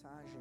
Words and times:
mensagem 0.00 0.40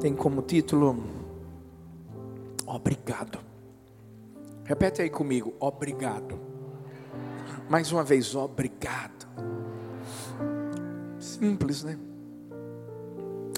tem 0.00 0.14
como 0.14 0.42
título 0.42 0.96
Obrigado. 2.66 3.38
Repete 4.64 5.02
aí 5.02 5.10
comigo, 5.10 5.52
obrigado. 5.60 6.38
Mais 7.68 7.92
uma 7.92 8.02
vez, 8.02 8.34
obrigado. 8.34 9.28
Simples, 11.18 11.84
né? 11.84 11.98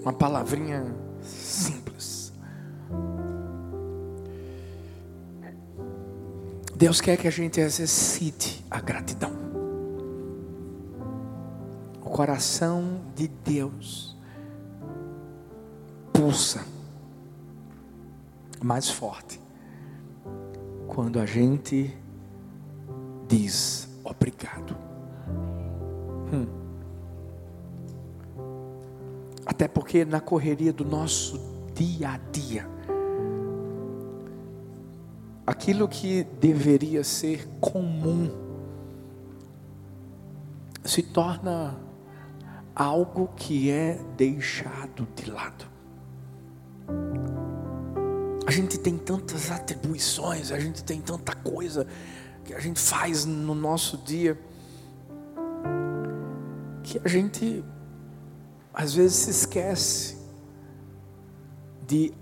Uma 0.03 0.13
palavrinha 0.13 0.85
simples. 1.21 2.14
Deus 6.85 7.01
quer 7.01 7.17
que 7.17 7.27
a 7.27 7.31
gente 7.31 7.59
exercite 7.59 8.63
a 8.71 8.79
gratidão. 8.79 9.33
O 12.05 12.11
coração 12.11 13.01
de 13.17 13.27
Deus 13.27 14.15
pulsa 16.13 16.63
mais 18.63 18.91
forte 18.91 19.41
quando 20.87 21.19
a 21.19 21.25
gente 21.25 21.97
diz 23.29 23.89
obrigado. 24.05 24.77
Hum. 26.35 26.47
Até 29.47 29.67
porque 29.67 30.05
na 30.05 30.21
correria 30.21 30.71
do 30.71 30.85
nosso 30.85 31.41
dia 31.75 32.11
a 32.11 32.19
dia, 32.31 32.69
aquilo 35.65 35.89
que 35.89 36.25
deveria 36.39 37.03
ser 37.03 37.49
comum 37.59 38.31
se 40.85 41.03
torna 41.03 41.75
algo 42.77 43.29
que 43.35 43.71
é 43.71 43.99
deixado 44.15 45.09
de 45.17 45.31
lado. 45.31 45.65
A 48.47 48.51
gente 48.51 48.77
tem 48.79 48.99
tantas 48.99 49.51
atribuições, 49.51 50.53
a 50.53 50.61
gente 50.61 50.85
tem 50.85 51.01
tanta 51.01 51.35
coisa 51.35 51.87
que 52.45 52.53
a 52.53 52.61
gente 52.61 52.79
faz 52.79 53.25
no 53.25 53.55
nosso 53.55 53.97
dia 53.97 54.39
que 56.83 57.01
a 57.03 57.09
gente 57.09 57.65
às 58.75 58.93
vezes 58.93 59.17
se 59.17 59.31
esquece 59.31 60.19
de 61.87 62.13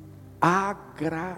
agradecer 0.40 1.32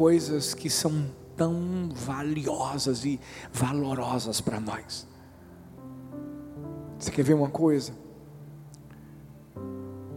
coisas 0.00 0.54
que 0.54 0.70
são 0.70 1.10
tão 1.36 1.90
valiosas 1.92 3.04
e 3.04 3.20
valorosas 3.52 4.40
para 4.40 4.58
nós. 4.58 5.06
Você 6.98 7.10
quer 7.10 7.22
ver 7.22 7.34
uma 7.34 7.50
coisa? 7.50 7.92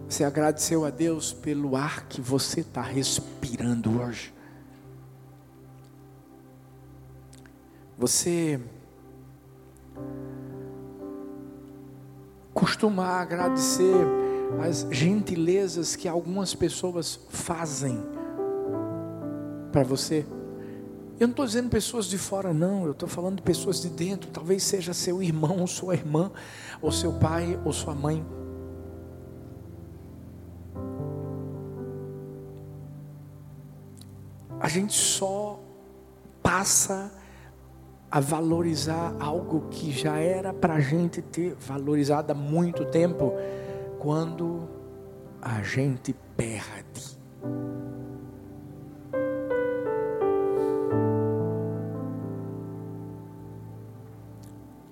Você 0.08 0.24
agradeceu 0.24 0.86
a 0.86 0.90
Deus 0.90 1.34
pelo 1.34 1.76
ar 1.76 2.08
que 2.08 2.22
você 2.22 2.62
está 2.62 2.82
respirando 2.82 4.00
hoje. 4.00 4.34
Você 7.98 8.62
costuma 12.54 13.20
agradecer 13.20 14.08
as 14.66 14.88
gentilezas 14.90 15.98
que 15.98 16.08
algumas 16.08 16.56
pessoas 16.56 17.20
fazem 17.28 18.23
para 19.74 19.84
você. 19.84 20.26
Eu 21.20 21.28
não 21.28 21.32
estou 21.32 21.46
dizendo 21.46 21.70
pessoas 21.70 22.06
de 22.06 22.18
fora, 22.18 22.54
não, 22.54 22.86
eu 22.86 22.92
estou 22.92 23.10
falando 23.10 23.36
de 23.36 23.42
pessoas 23.42 23.82
de 23.82 23.90
dentro. 23.90 24.32
Talvez 24.32 24.64
seja 24.64 24.94
seu 24.94 25.22
irmão, 25.22 25.60
ou 25.60 25.68
sua 25.68 25.96
irmã, 25.96 26.32
ou 26.82 26.94
seu 26.94 27.12
pai, 27.14 27.60
ou 27.66 27.74
sua 27.74 27.94
mãe. 27.94 28.26
a 34.64 34.70
gente 34.70 34.94
só 34.94 35.60
passa 36.42 37.12
a 38.10 38.22
valorizar 38.22 39.14
algo 39.20 39.68
que 39.70 39.92
já 39.92 40.18
era 40.18 40.54
para 40.54 40.76
a 40.76 40.80
gente 40.80 41.22
ter 41.22 41.54
valorizado 41.56 42.32
há 42.32 42.36
muito 42.36 42.86
tempo, 42.86 43.34
quando 44.00 44.70
a 45.42 45.62
gente 45.62 46.16
perde. 46.38 47.20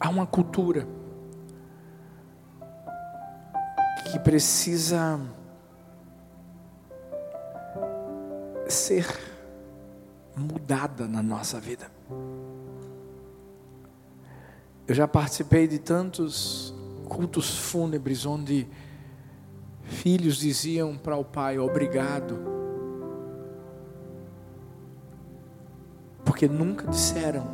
Há 0.03 0.09
uma 0.09 0.25
cultura 0.25 0.87
que 4.11 4.17
precisa 4.17 5.19
ser 8.67 9.05
mudada 10.35 11.07
na 11.07 11.21
nossa 11.21 11.59
vida. 11.59 11.85
Eu 14.87 14.95
já 14.95 15.07
participei 15.07 15.67
de 15.67 15.77
tantos 15.77 16.73
cultos 17.07 17.59
fúnebres 17.59 18.25
onde 18.25 18.67
filhos 19.83 20.37
diziam 20.37 20.97
para 20.97 21.15
o 21.15 21.23
pai 21.23 21.59
obrigado, 21.59 22.39
porque 26.25 26.47
nunca 26.47 26.87
disseram 26.87 27.45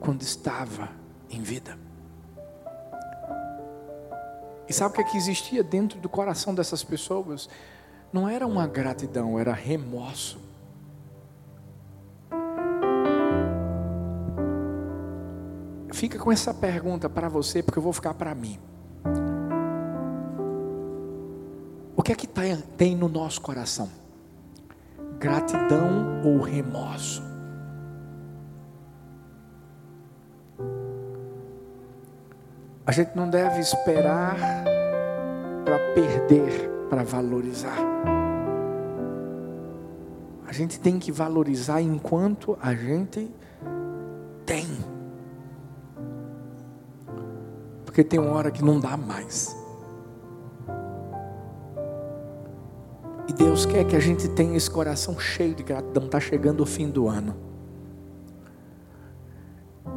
quando 0.00 0.22
estava 0.22 1.01
em 1.32 1.42
vida. 1.42 1.78
E 4.68 4.72
sabe 4.72 4.92
o 4.92 4.94
que, 4.94 5.02
é 5.02 5.04
que 5.04 5.16
existia 5.16 5.62
dentro 5.62 5.98
do 5.98 6.08
coração 6.08 6.54
dessas 6.54 6.84
pessoas? 6.84 7.48
Não 8.12 8.28
era 8.28 8.46
uma 8.46 8.66
gratidão, 8.66 9.38
era 9.38 9.52
remorso. 9.52 10.40
fica 16.02 16.18
com 16.18 16.32
essa 16.32 16.52
pergunta 16.52 17.08
para 17.08 17.28
você, 17.28 17.62
porque 17.62 17.78
eu 17.78 17.82
vou 17.82 17.92
ficar 17.92 18.12
para 18.14 18.34
mim. 18.34 18.58
O 21.94 22.02
que 22.02 22.10
é 22.10 22.14
que 22.16 22.26
tá, 22.26 22.42
tem 22.76 22.96
no 22.96 23.08
nosso 23.08 23.40
coração? 23.40 23.88
Gratidão 25.20 26.20
ou 26.24 26.40
remorso? 26.40 27.22
A 32.84 32.90
gente 32.90 33.14
não 33.14 33.30
deve 33.30 33.60
esperar 33.60 34.36
para 35.64 35.78
perder, 35.94 36.68
para 36.90 37.04
valorizar. 37.04 37.78
A 40.46 40.52
gente 40.52 40.80
tem 40.80 40.98
que 40.98 41.12
valorizar 41.12 41.80
enquanto 41.80 42.58
a 42.60 42.74
gente 42.74 43.30
tem. 44.44 44.66
Porque 47.84 48.02
tem 48.02 48.18
uma 48.18 48.32
hora 48.32 48.50
que 48.50 48.64
não 48.64 48.80
dá 48.80 48.96
mais. 48.96 49.56
E 53.28 53.32
Deus 53.32 53.64
quer 53.64 53.84
que 53.84 53.94
a 53.94 54.00
gente 54.00 54.28
tenha 54.30 54.56
esse 54.56 54.68
coração 54.68 55.18
cheio 55.20 55.54
de 55.54 55.62
gratidão. 55.62 56.06
Está 56.06 56.18
chegando 56.18 56.62
o 56.62 56.66
fim 56.66 56.90
do 56.90 57.08
ano. 57.08 57.51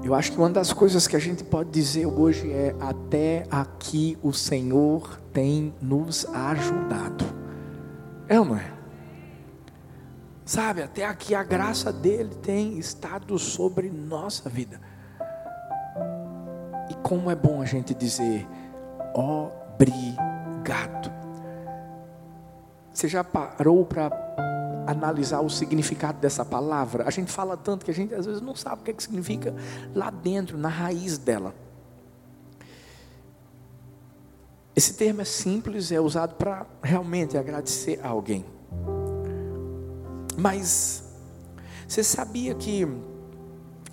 Eu 0.05 0.15
acho 0.15 0.31
que 0.31 0.37
uma 0.37 0.49
das 0.49 0.71
coisas 0.71 1.07
que 1.07 1.17
a 1.17 1.19
gente 1.19 1.43
pode 1.43 1.71
dizer 1.71 2.05
hoje 2.05 2.49
é: 2.49 2.73
até 2.79 3.45
aqui 3.51 4.17
o 4.23 4.31
Senhor 4.31 5.19
tem 5.33 5.73
nos 5.81 6.25
ajudado. 6.27 7.25
É 8.29 8.39
ou 8.39 8.45
não 8.45 8.55
é? 8.55 8.73
Sabe, 10.45 10.81
até 10.81 11.05
aqui 11.05 11.35
a 11.35 11.43
graça 11.43 11.91
dele 11.91 12.35
tem 12.35 12.77
estado 12.77 13.37
sobre 13.37 13.89
nossa 13.89 14.47
vida 14.47 14.79
como 17.05 17.29
é 17.29 17.35
bom 17.35 17.61
a 17.61 17.65
gente 17.65 17.93
dizer 17.93 18.47
obrigado. 19.13 21.13
Você 22.91 23.07
já 23.07 23.23
parou 23.23 23.85
para 23.85 24.09
analisar 24.87 25.41
o 25.41 25.49
significado 25.49 26.19
dessa 26.19 26.45
palavra? 26.45 27.07
A 27.07 27.11
gente 27.11 27.31
fala 27.31 27.55
tanto 27.55 27.85
que 27.85 27.91
a 27.91 27.93
gente 27.93 28.13
às 28.13 28.25
vezes 28.25 28.41
não 28.41 28.55
sabe 28.55 28.81
o 28.81 28.85
que, 28.85 28.91
é 28.91 28.93
que 28.93 29.03
significa 29.03 29.53
lá 29.93 30.09
dentro, 30.09 30.57
na 30.57 30.69
raiz 30.69 31.17
dela. 31.17 31.53
Esse 34.75 34.93
termo 34.93 35.21
é 35.21 35.25
simples, 35.25 35.91
é 35.91 36.01
usado 36.01 36.35
para 36.35 36.65
realmente 36.83 37.37
agradecer 37.37 37.99
a 38.03 38.09
alguém. 38.09 38.45
Mas 40.37 41.03
você 41.87 42.03
sabia 42.03 42.53
que 42.55 42.85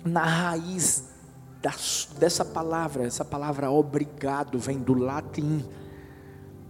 na 0.03 0.25
raiz 0.25 1.05
dessa 2.17 2.43
palavra, 2.43 3.05
essa 3.05 3.23
palavra 3.23 3.71
obrigado 3.71 4.59
vem 4.59 4.77
do 4.77 4.93
latim 4.93 5.63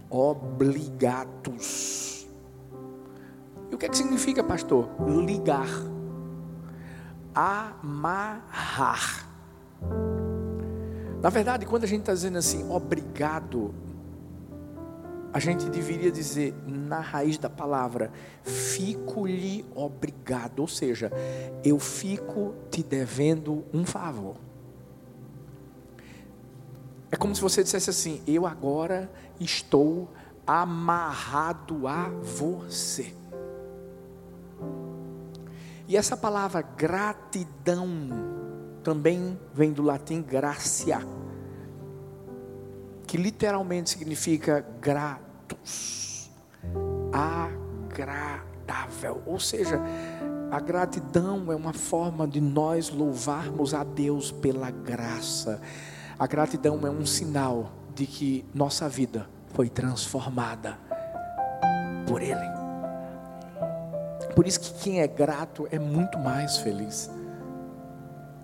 obligatus. 0.08 2.13
O 3.74 3.76
que 3.76 3.86
é 3.86 3.88
que 3.88 3.96
significa, 3.96 4.44
pastor? 4.44 4.88
Ligar. 5.04 5.66
Amarrar. 7.34 9.28
Na 11.20 11.28
verdade, 11.28 11.66
quando 11.66 11.82
a 11.82 11.86
gente 11.88 12.02
está 12.02 12.12
dizendo 12.12 12.38
assim, 12.38 12.70
obrigado, 12.70 13.74
a 15.32 15.40
gente 15.40 15.68
deveria 15.70 16.12
dizer 16.12 16.54
na 16.64 17.00
raiz 17.00 17.36
da 17.36 17.50
palavra, 17.50 18.12
fico-lhe 18.44 19.66
obrigado, 19.74 20.60
ou 20.60 20.68
seja, 20.68 21.10
eu 21.64 21.80
fico 21.80 22.54
te 22.70 22.80
devendo 22.80 23.64
um 23.74 23.84
favor. 23.84 24.36
É 27.10 27.16
como 27.16 27.34
se 27.34 27.40
você 27.40 27.64
dissesse 27.64 27.90
assim: 27.90 28.22
eu 28.24 28.46
agora 28.46 29.10
estou 29.40 30.08
amarrado 30.46 31.88
a 31.88 32.08
você. 32.08 33.23
E 35.86 35.96
essa 35.96 36.16
palavra 36.16 36.62
gratidão 36.62 38.08
também 38.82 39.38
vem 39.52 39.72
do 39.72 39.82
latim 39.82 40.22
gracia, 40.22 41.00
que 43.06 43.16
literalmente 43.16 43.90
significa 43.90 44.64
gratus, 44.80 46.30
agradável. 47.12 49.22
Ou 49.26 49.38
seja, 49.38 49.80
a 50.50 50.60
gratidão 50.60 51.52
é 51.52 51.56
uma 51.56 51.72
forma 51.72 52.26
de 52.26 52.40
nós 52.40 52.88
louvarmos 52.88 53.74
a 53.74 53.84
Deus 53.84 54.32
pela 54.32 54.70
graça. 54.70 55.60
A 56.18 56.26
gratidão 56.26 56.80
é 56.86 56.90
um 56.90 57.04
sinal 57.04 57.72
de 57.94 58.06
que 58.06 58.44
nossa 58.54 58.88
vida 58.88 59.28
foi 59.52 59.68
transformada 59.68 60.78
por 62.06 62.22
Ele. 62.22 62.63
Por 64.34 64.46
isso 64.46 64.60
que 64.60 64.74
quem 64.82 65.00
é 65.00 65.06
grato 65.06 65.68
é 65.70 65.78
muito 65.78 66.18
mais 66.18 66.58
feliz. 66.58 67.10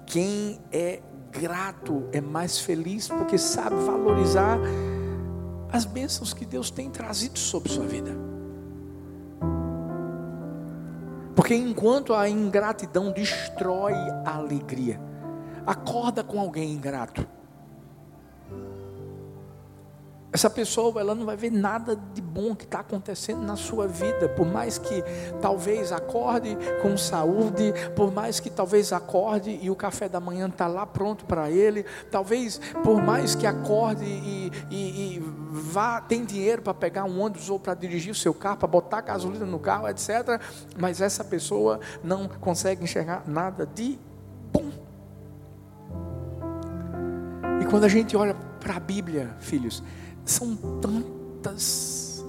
Quem 0.07 0.61
é 0.73 1.01
grato 1.31 2.09
é 2.13 2.21
mais 2.21 2.59
feliz 2.59 3.09
porque 3.09 3.39
sabe 3.39 3.77
valorizar 3.77 4.59
as 5.73 5.85
bênçãos 5.85 6.33
que 6.33 6.45
Deus 6.45 6.71
tem 6.71 6.91
trazido 6.91 7.39
sobre 7.39 7.73
sua 7.73 7.87
vida. 7.87 8.11
Porque 11.35 11.55
enquanto 11.55 12.13
a 12.13 12.29
ingratidão 12.29 13.13
destrói 13.13 13.95
a 14.25 14.37
alegria, 14.37 15.01
acorda 15.67 16.23
com 16.23 16.41
alguém 16.41 16.73
ingrato 16.73 17.27
essa 20.33 20.49
pessoa 20.49 21.01
ela 21.01 21.15
não 21.15 21.27
vai 21.27 21.37
ver 21.37 21.51
nada 21.51 21.97
de 22.15 22.23
bom 22.23 22.55
que 22.55 22.65
está 22.65 22.81
acontecendo 22.81 23.43
na 23.43 23.57
sua 23.57 23.89
vida, 23.89 24.29
por 24.29 24.47
mais 24.47 24.79
que 24.79 25.03
talvez 25.41 25.91
acorde 25.91 26.57
com 26.81 26.97
saúde, 26.97 27.75
por 27.97 28.13
mais 28.13 28.39
que 28.39 28.49
talvez 28.49 28.93
acorde 28.93 29.59
e 29.61 29.71
o 29.71 29.77
café 29.77 30.09
da 30.09 30.21
manhã 30.21 30.49
está 30.49 30.69
lá 30.69 30.87
pronto 30.87 31.25
para 31.25 31.51
ele, 31.51 31.85
talvez 32.11 32.61
por 32.85 33.03
mais 33.03 33.35
que 33.35 33.47
acorde 33.47 34.05
e, 34.05 34.53
e, 34.71 34.77
e 35.17 35.23
vá 35.51 36.01
tem 36.01 36.25
dinheiro 36.25 36.63
para 36.63 36.75
pegar 36.75 37.05
um 37.05 37.21
ônibus 37.21 37.51
ou 37.51 37.59
para 37.59 37.75
dirigir 37.75 38.13
o 38.13 38.15
seu 38.15 38.33
carro, 38.33 38.59
para 38.59 38.69
botar 38.69 39.01
gasolina 39.01 39.45
no 39.45 39.59
carro, 39.59 39.89
etc. 39.89 40.41
Mas 40.79 41.01
essa 41.01 41.25
pessoa 41.25 41.81
não 42.05 42.29
consegue 42.29 42.85
enxergar 42.85 43.25
nada 43.27 43.67
de 43.67 43.99
bom. 44.53 44.71
E 47.61 47.65
quando 47.67 47.85
a 47.85 47.89
gente 47.89 48.17
olha 48.17 48.35
para 48.61 48.77
a 48.77 48.81
Bíblia, 48.81 49.35
filhos, 49.41 49.83
são 50.31 50.57
tantas, 50.81 52.25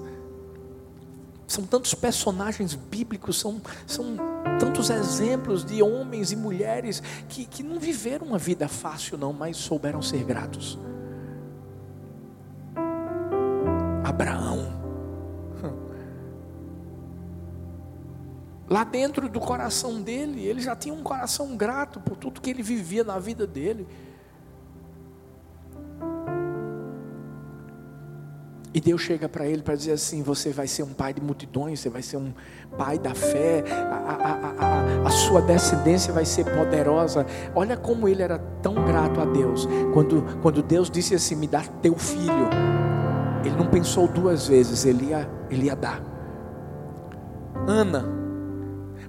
são 1.46 1.64
tantos 1.64 1.94
personagens 1.94 2.74
bíblicos, 2.74 3.38
são, 3.38 3.60
são 3.86 4.16
tantos 4.58 4.90
exemplos 4.90 5.64
de 5.64 5.82
homens 5.82 6.32
e 6.32 6.36
mulheres 6.36 7.02
que, 7.28 7.44
que 7.44 7.62
não 7.62 7.78
viveram 7.78 8.28
uma 8.28 8.38
vida 8.38 8.68
fácil, 8.68 9.16
não, 9.16 9.32
mas 9.32 9.56
souberam 9.56 10.02
ser 10.02 10.24
gratos. 10.24 10.78
Abraão. 14.04 14.82
Lá 18.68 18.84
dentro 18.84 19.28
do 19.28 19.38
coração 19.38 20.00
dele, 20.00 20.44
ele 20.46 20.60
já 20.60 20.74
tinha 20.74 20.94
um 20.94 21.02
coração 21.02 21.56
grato 21.56 22.00
por 22.00 22.16
tudo 22.16 22.40
que 22.40 22.50
ele 22.50 22.62
vivia 22.62 23.04
na 23.04 23.18
vida 23.18 23.46
dele. 23.46 23.86
E 28.74 28.80
Deus 28.80 29.02
chega 29.02 29.28
para 29.28 29.46
ele 29.46 29.62
para 29.62 29.74
dizer 29.74 29.92
assim: 29.92 30.22
você 30.22 30.50
vai 30.50 30.66
ser 30.66 30.82
um 30.82 30.92
pai 30.92 31.12
de 31.12 31.20
multidões, 31.20 31.80
você 31.80 31.90
vai 31.90 32.02
ser 32.02 32.16
um 32.16 32.32
pai 32.76 32.98
da 32.98 33.14
fé, 33.14 33.62
a, 33.70 33.84
a, 33.84 35.04
a, 35.04 35.06
a, 35.06 35.10
sua 35.10 35.42
descendência 35.42 36.12
vai 36.12 36.24
ser 36.24 36.44
poderosa. 36.44 37.26
Olha 37.54 37.76
como 37.76 38.08
ele 38.08 38.22
era 38.22 38.38
tão 38.62 38.74
grato 38.86 39.20
a 39.20 39.26
Deus. 39.26 39.68
Quando, 39.92 40.24
quando 40.40 40.62
Deus 40.62 40.90
disse 40.90 41.14
assim: 41.14 41.36
me 41.36 41.46
dá 41.46 41.60
teu 41.82 41.96
filho, 41.96 42.48
ele 43.44 43.56
não 43.56 43.66
pensou 43.66 44.08
duas 44.08 44.48
vezes, 44.48 44.86
ele 44.86 45.06
ia, 45.06 45.28
ele 45.50 45.66
ia 45.66 45.76
dar. 45.76 46.02
Ana, 47.66 48.21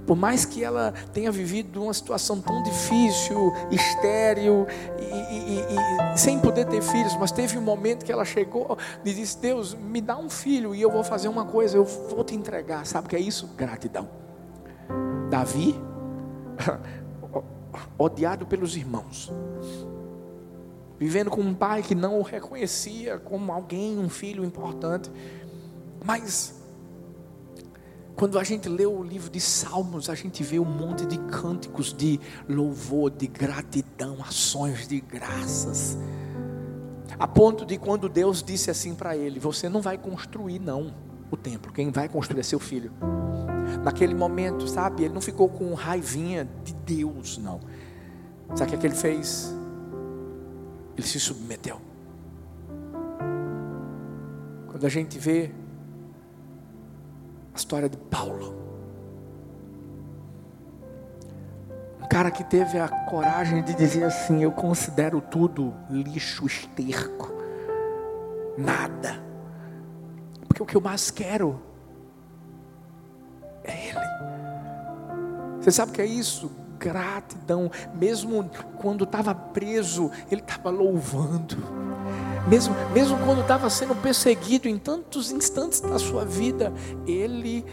por 0.06 0.16
mais 0.18 0.46
que 0.46 0.64
ela 0.64 0.94
tenha 1.14 1.32
vivido 1.32 1.84
uma 1.84 1.94
situação 1.94 2.42
tão 2.42 2.62
difícil, 2.64 3.54
estéril, 3.72 4.68
e, 5.00 5.04
e, 5.04 5.60
e, 5.60 6.18
sem 6.18 6.40
poder 6.40 6.66
ter 6.66 6.82
filhos, 6.82 7.16
mas 7.16 7.32
teve 7.32 7.58
um 7.58 7.62
momento 7.62 8.04
que 8.04 8.12
ela 8.12 8.26
chegou 8.26 8.78
e 9.04 9.14
disse: 9.14 9.38
Deus, 9.40 9.74
me 9.74 10.02
dá 10.02 10.18
um 10.18 10.30
filho 10.30 10.76
e 10.76 10.82
eu 10.82 10.92
vou 10.92 11.04
fazer 11.04 11.28
uma 11.28 11.46
coisa, 11.46 11.78
eu 11.78 11.86
vou 11.86 12.24
te 12.24 12.36
entregar. 12.36 12.86
Sabe 12.86 13.08
o 13.08 13.10
que 13.10 13.16
é 13.16 13.20
isso? 13.20 13.48
Gratidão. 13.56 14.10
Davi, 15.30 15.80
odiado 17.98 18.46
pelos 18.46 18.76
irmãos, 18.76 19.32
vivendo 21.00 21.30
com 21.30 21.42
um 21.42 21.54
pai 21.54 21.82
que 21.82 21.96
não 21.96 22.20
o 22.20 22.22
reconhecia 22.22 23.18
como 23.18 23.52
alguém, 23.52 23.98
um 23.98 24.10
filho 24.10 24.44
importante, 24.44 25.10
mas 26.04 26.63
quando 28.16 28.38
a 28.38 28.44
gente 28.44 28.70
lê 28.70 28.86
o 28.86 29.02
livro 29.02 29.30
de 29.30 29.40
Salmos, 29.40 30.10
a 30.10 30.16
gente 30.16 30.44
vê 30.44 30.60
um 30.60 30.66
monte 30.66 31.06
de 31.06 31.18
cânticos 31.18 31.92
de 31.92 32.20
louvor, 32.48 33.10
de 33.10 33.28
gratidão, 33.28 34.18
ações 34.22 34.88
de 34.88 35.02
graças. 35.02 35.98
A 37.18 37.28
ponto 37.28 37.66
de 37.66 37.78
quando 37.78 38.08
Deus 38.08 38.44
disse 38.44 38.70
assim 38.70 38.94
para 38.94 39.18
ele: 39.18 39.40
Você 39.40 39.68
não 39.68 39.82
vai 39.82 39.98
construir, 39.98 40.60
não, 40.60 40.94
o 41.32 41.38
templo, 41.38 41.72
quem 41.74 41.92
vai 41.92 42.08
construir 42.08 42.42
é 42.42 42.44
seu 42.44 42.60
filho. 42.60 42.92
Naquele 43.84 44.14
momento, 44.14 44.68
sabe, 44.68 45.04
ele 45.04 45.14
não 45.14 45.22
ficou 45.22 45.50
com 45.50 45.74
raivinha 45.74 46.48
de 46.64 46.74
Deus, 46.74 47.38
não. 47.38 47.60
Sabe 48.56 48.64
o 48.64 48.68
que, 48.68 48.76
é 48.76 48.78
que 48.78 48.88
ele 48.88 48.96
fez? 48.96 49.54
Ele 50.96 51.08
se 51.08 51.20
submeteu. 51.20 51.82
Quando 54.68 54.86
a 54.86 54.90
gente 54.90 55.18
vê 55.18 55.52
a 57.54 57.58
história 57.58 57.88
de 57.88 57.98
Paulo. 57.98 58.62
Um 62.02 62.08
cara 62.08 62.32
que 62.32 62.44
teve 62.44 62.80
a 62.80 62.88
coragem 62.88 63.64
de 63.64 63.74
dizer 63.74 64.04
assim: 64.04 64.44
Eu 64.44 64.52
considero 64.52 65.22
tudo 65.22 65.74
lixo, 65.90 66.46
esterco, 66.46 67.32
nada, 68.58 69.24
porque 70.48 70.62
o 70.62 70.66
que 70.66 70.76
eu 70.76 70.82
mais 70.82 71.12
quero 71.12 71.62
é 73.64 73.90
Ele. 73.90 74.14
Você 75.62 75.72
sabe 75.72 75.92
o 75.92 75.96
que 75.96 76.02
é 76.02 76.06
isso? 76.06 76.52
Gratidão, 76.78 77.72
mesmo 77.94 78.50
quando 78.78 79.06
estava 79.06 79.34
preso, 79.34 80.12
ele 80.30 80.42
estava 80.42 80.70
louvando 80.70 81.56
mesmo, 82.48 82.76
mesmo 82.92 83.18
quando 83.20 83.42
estava 83.42 83.70
sendo 83.70 83.96
perseguido 83.96 84.68
em 84.68 84.78
tantos 84.78 85.32
instantes 85.32 85.80
da 85.80 85.98
sua 85.98 86.26
vida, 86.26 86.74
ele, 87.08 87.66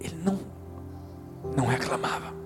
ele 0.00 0.16
não, 0.22 0.38
não 1.56 1.66
reclamava. 1.66 2.38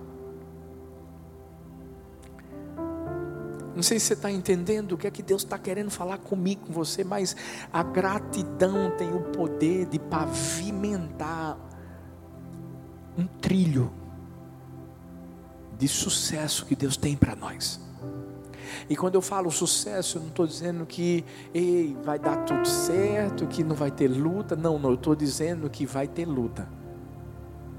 Não 3.75 3.83
sei 3.83 3.99
se 3.99 4.07
você 4.07 4.13
está 4.13 4.31
entendendo 4.31 4.93
o 4.93 4.99
que 4.99 5.07
é 5.07 5.11
que 5.11 5.23
Deus 5.23 5.43
está 5.43 5.59
querendo 5.59 5.91
falar 5.91 6.19
comigo, 6.19 6.67
com 6.67 6.73
você, 6.73 7.03
mas 7.03 7.35
a 7.73 7.83
gratidão 7.83 8.91
tem 8.97 9.13
o 9.15 9.21
poder 9.21 9.87
de 9.87 9.99
pavimentar 9.99 11.59
um 13.17 13.27
trilho 13.27 13.93
de 15.79 15.89
sucesso 15.89 16.67
que 16.67 16.77
Deus 16.77 16.97
tem 16.97 17.17
para 17.17 17.35
nós. 17.35 17.81
E 18.89 18.97
quando 18.97 19.15
eu 19.15 19.23
falo 19.23 19.51
sucesso, 19.51 20.19
eu 20.19 20.23
não 20.23 20.29
estou 20.29 20.47
dizendo 20.47 20.87
que 20.87 21.25
ei, 21.53 21.97
vai 22.03 22.19
dar 22.19 22.37
tudo 22.45 22.67
certo, 22.67 23.47
que 23.47 23.63
não 23.63 23.75
vai 23.75 23.91
ter 23.91 24.09
luta. 24.09 24.57
Não, 24.57 24.79
não, 24.79 24.91
eu 24.91 24.95
estou 24.95 25.15
dizendo 25.15 25.69
que 25.71 25.87
vai 25.87 26.07
ter 26.07 26.27
luta. 26.27 26.69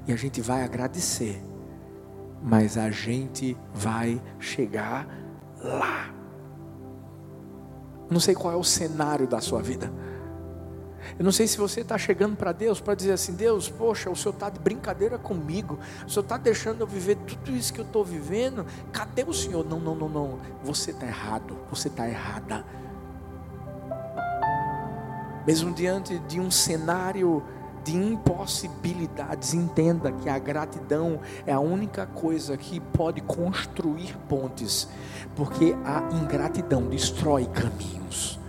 E 0.07 0.13
a 0.13 0.15
gente 0.15 0.41
vai 0.41 0.63
agradecer. 0.63 1.41
Mas 2.41 2.77
a 2.77 2.89
gente 2.89 3.57
vai 3.73 4.21
chegar 4.39 5.07
lá. 5.61 6.13
Não 8.09 8.19
sei 8.19 8.35
qual 8.35 8.53
é 8.53 8.57
o 8.57 8.63
cenário 8.63 9.27
da 9.27 9.39
sua 9.39 9.61
vida. 9.61 9.91
Eu 11.17 11.25
não 11.25 11.31
sei 11.31 11.47
se 11.47 11.57
você 11.57 11.81
está 11.81 11.97
chegando 11.97 12.35
para 12.35 12.51
Deus 12.51 12.79
para 12.79 12.95
dizer 12.95 13.13
assim: 13.13 13.33
Deus, 13.33 13.69
poxa, 13.69 14.09
o 14.09 14.15
Senhor 14.15 14.33
está 14.33 14.49
de 14.49 14.59
brincadeira 14.59 15.17
comigo, 15.17 15.79
o 16.05 16.09
Senhor 16.09 16.23
está 16.23 16.37
deixando 16.37 16.81
eu 16.81 16.87
viver 16.87 17.15
tudo 17.15 17.51
isso 17.51 17.73
que 17.73 17.79
eu 17.79 17.85
estou 17.85 18.03
vivendo, 18.03 18.65
cadê 18.91 19.23
o 19.23 19.33
Senhor? 19.33 19.65
Não, 19.65 19.79
não, 19.79 19.95
não, 19.95 20.09
não, 20.09 20.39
você 20.63 20.91
está 20.91 21.05
errado, 21.05 21.57
você 21.69 21.87
está 21.87 22.07
errada. 22.07 22.65
Mesmo 25.45 25.73
diante 25.73 26.17
de 26.19 26.39
um 26.39 26.49
cenário 26.49 27.43
de 27.83 27.95
impossibilidades, 27.95 29.53
entenda 29.53 30.11
que 30.11 30.29
a 30.29 30.39
gratidão 30.39 31.19
é 31.45 31.51
a 31.51 31.59
única 31.59 32.05
coisa 32.05 32.55
que 32.55 32.79
pode 32.79 33.21
construir 33.21 34.17
pontes, 34.29 34.87
porque 35.35 35.75
a 35.83 36.09
ingratidão 36.15 36.83
destrói 36.87 37.45
caminhos. 37.45 38.39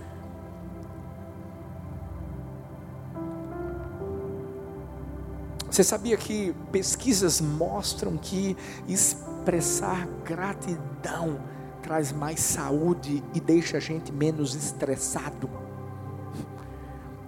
Você 5.75 5.83
sabia 5.83 6.15
que 6.15 6.55
pesquisas 6.71 7.41
mostram 7.41 8.15
que 8.15 8.55
expressar 8.87 10.07
gratidão 10.23 11.37
traz 11.83 12.13
mais 12.13 12.39
saúde 12.39 13.21
e 13.33 13.41
deixa 13.41 13.75
a 13.75 13.79
gente 13.81 14.09
menos 14.09 14.55
estressado? 14.55 15.49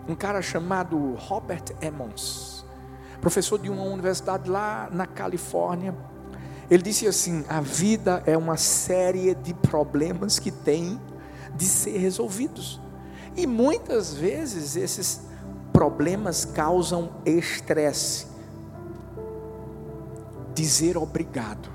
Um 0.07 0.15
cara 0.15 0.41
chamado 0.41 1.15
Robert 1.15 1.65
Emmons, 1.81 2.65
professor 3.19 3.59
de 3.59 3.69
uma 3.69 3.83
universidade 3.83 4.49
lá 4.49 4.87
na 4.93 5.05
Califórnia, 5.05 5.93
ele 6.71 6.83
disse 6.83 7.05
assim: 7.05 7.43
a 7.49 7.59
vida 7.59 8.23
é 8.25 8.37
uma 8.37 8.55
série 8.55 9.35
de 9.35 9.53
problemas 9.53 10.39
que 10.39 10.51
tem 10.51 10.97
de 11.53 11.65
ser 11.65 11.97
resolvidos. 11.97 12.79
E 13.35 13.45
muitas 13.45 14.13
vezes 14.13 14.77
esses 14.77 15.19
problemas 15.73 16.45
causam 16.45 17.11
estresse 17.25 18.36
dizer 20.57 20.97
obrigado 20.97 21.69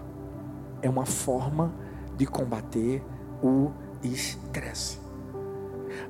é 0.82 0.90
uma 0.90 1.06
forma 1.06 1.72
de 2.16 2.26
combater 2.26 3.00
o 3.40 3.70
estresse. 4.02 4.98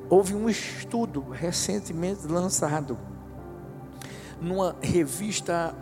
Houve 0.09 0.35
um 0.35 0.49
estudo 0.49 1.21
recentemente 1.29 2.27
lançado 2.27 2.97
numa 4.41 4.75
revista 4.81 5.75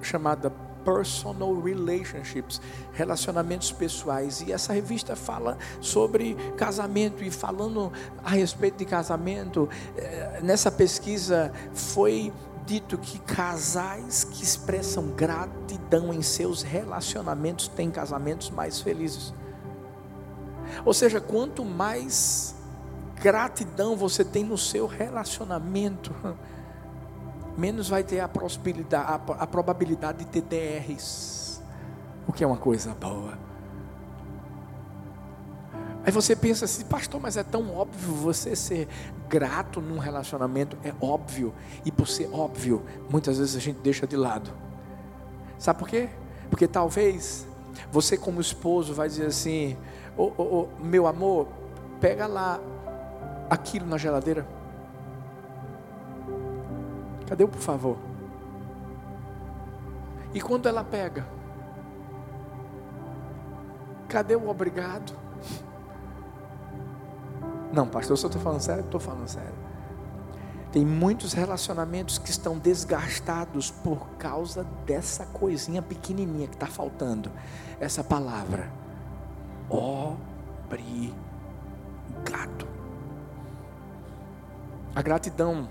chamada 0.00 0.50
Personal 0.84 1.60
Relationships, 1.60 2.60
relacionamentos 2.92 3.72
pessoais. 3.72 4.40
E 4.42 4.52
essa 4.52 4.72
revista 4.72 5.16
fala 5.16 5.58
sobre 5.80 6.36
casamento 6.56 7.24
e 7.24 7.30
falando 7.30 7.92
a 8.22 8.30
respeito 8.30 8.76
de 8.76 8.84
casamento, 8.84 9.68
eh, 9.96 10.40
nessa 10.44 10.70
pesquisa 10.70 11.50
foi 11.72 12.32
dito 12.66 12.96
que 12.96 13.18
casais 13.18 14.24
que 14.24 14.42
expressam 14.42 15.08
gratidão 15.08 16.12
em 16.12 16.22
seus 16.22 16.62
relacionamentos 16.62 17.68
têm 17.68 17.90
casamentos 17.90 18.50
mais 18.50 18.80
felizes. 18.80 19.32
Ou 20.84 20.94
seja, 20.94 21.20
quanto 21.20 21.64
mais 21.64 22.54
gratidão 23.16 23.96
você 23.96 24.24
tem 24.24 24.44
no 24.44 24.58
seu 24.58 24.86
relacionamento, 24.86 26.14
menos 27.56 27.88
vai 27.88 28.02
ter 28.02 28.20
a, 28.20 28.24
a, 28.24 29.14
a 29.14 29.46
probabilidade 29.46 30.24
de 30.24 30.40
ter 30.40 30.42
DRs, 30.42 31.62
o 32.26 32.32
que 32.32 32.42
é 32.42 32.46
uma 32.46 32.56
coisa 32.56 32.94
boa. 32.94 33.38
Aí 36.04 36.12
você 36.12 36.36
pensa 36.36 36.66
assim, 36.66 36.84
pastor, 36.84 37.20
mas 37.20 37.36
é 37.36 37.42
tão 37.42 37.74
óbvio 37.74 38.12
você 38.14 38.54
ser 38.54 38.88
grato 39.28 39.80
num 39.80 39.98
relacionamento, 39.98 40.76
é 40.84 40.92
óbvio, 41.00 41.54
e 41.84 41.90
por 41.90 42.06
ser 42.06 42.28
óbvio, 42.30 42.84
muitas 43.08 43.38
vezes 43.38 43.56
a 43.56 43.58
gente 43.58 43.80
deixa 43.80 44.06
de 44.06 44.16
lado. 44.16 44.50
Sabe 45.58 45.78
por 45.78 45.88
quê? 45.88 46.10
Porque 46.50 46.68
talvez 46.68 47.46
você, 47.90 48.18
como 48.18 48.40
esposo, 48.40 48.92
vai 48.92 49.08
dizer 49.08 49.26
assim: 49.26 49.78
meu 50.78 51.06
amor, 51.06 51.48
pega 52.00 52.26
lá 52.26 52.60
aquilo 53.48 53.86
na 53.86 53.96
geladeira. 53.96 54.46
Cadê 57.26 57.44
o 57.44 57.48
por 57.48 57.60
favor? 57.60 57.96
E 60.34 60.40
quando 60.40 60.68
ela 60.68 60.84
pega, 60.84 61.26
cadê 64.06 64.36
o 64.36 64.50
obrigado? 64.50 65.14
Não, 67.74 67.88
pastor, 67.88 68.12
eu 68.12 68.16
só 68.16 68.28
estou 68.28 68.40
falando 68.40 68.60
sério? 68.60 68.84
Estou 68.84 69.00
falando 69.00 69.26
sério. 69.26 69.52
Tem 70.70 70.84
muitos 70.84 71.32
relacionamentos 71.32 72.18
que 72.18 72.30
estão 72.30 72.58
desgastados 72.58 73.70
por 73.70 74.06
causa 74.18 74.64
dessa 74.86 75.26
coisinha 75.26 75.82
pequenininha 75.82 76.46
que 76.46 76.54
está 76.54 76.66
faltando. 76.66 77.30
Essa 77.80 78.02
palavra. 78.04 78.70
Obrigado. 79.68 81.14
A 84.94 85.02
gratidão 85.02 85.68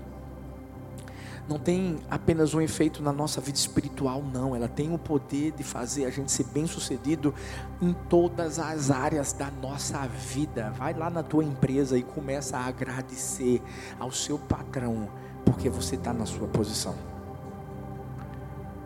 não 1.48 1.58
tem 1.58 1.98
apenas 2.10 2.54
um 2.54 2.60
efeito 2.60 3.02
na 3.02 3.12
nossa 3.12 3.40
vida 3.40 3.58
espiritual, 3.58 4.22
não. 4.22 4.56
Ela 4.56 4.68
tem 4.68 4.92
o 4.94 4.98
poder 4.98 5.52
de 5.52 5.62
fazer 5.62 6.06
a 6.06 6.10
gente 6.10 6.32
ser 6.32 6.44
bem 6.44 6.66
sucedido 6.66 7.34
em 7.82 7.92
todas 8.08 8.58
as 8.58 8.90
áreas 8.90 9.32
da 9.32 9.50
nossa 9.50 10.06
vida. 10.06 10.70
Vai 10.70 10.94
lá 10.94 11.10
na 11.10 11.22
tua 11.22 11.44
empresa 11.44 11.98
e 11.98 12.02
começa 12.02 12.56
a 12.56 12.64
agradecer 12.64 13.62
ao 13.98 14.10
seu 14.10 14.38
patrão, 14.38 15.08
porque 15.44 15.68
você 15.68 15.96
está 15.96 16.12
na 16.12 16.24
sua 16.24 16.48
posição. 16.48 16.94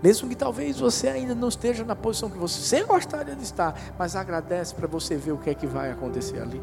Mesmo 0.03 0.29
que 0.29 0.37
talvez 0.37 0.79
você 0.79 1.09
ainda 1.09 1.35
não 1.35 1.49
esteja 1.49 1.85
na 1.85 1.95
posição 1.95 2.31
que 2.31 2.39
você 2.39 2.83
gostaria 2.85 3.35
de 3.35 3.43
estar, 3.43 3.75
mas 3.99 4.15
agradece 4.15 4.75
para 4.75 4.87
você 4.87 5.17
ver 5.17 5.33
o 5.33 5.39
que 5.39 5.51
é 5.51 5.55
que 5.55 5.67
vai 5.67 5.91
acontecer 5.91 6.41
ali. 6.41 6.61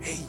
Ei, 0.00 0.26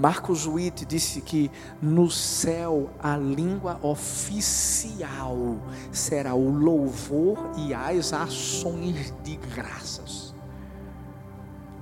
Marcos 0.00 0.46
Witt 0.46 0.86
disse 0.86 1.20
que 1.20 1.50
no 1.82 2.10
céu 2.10 2.88
a 2.98 3.18
língua 3.18 3.78
oficial 3.82 5.58
será 5.92 6.34
o 6.34 6.50
louvor 6.50 7.36
e 7.58 7.74
as 7.74 8.14
ações 8.14 9.12
de 9.22 9.36
graças. 9.36 10.34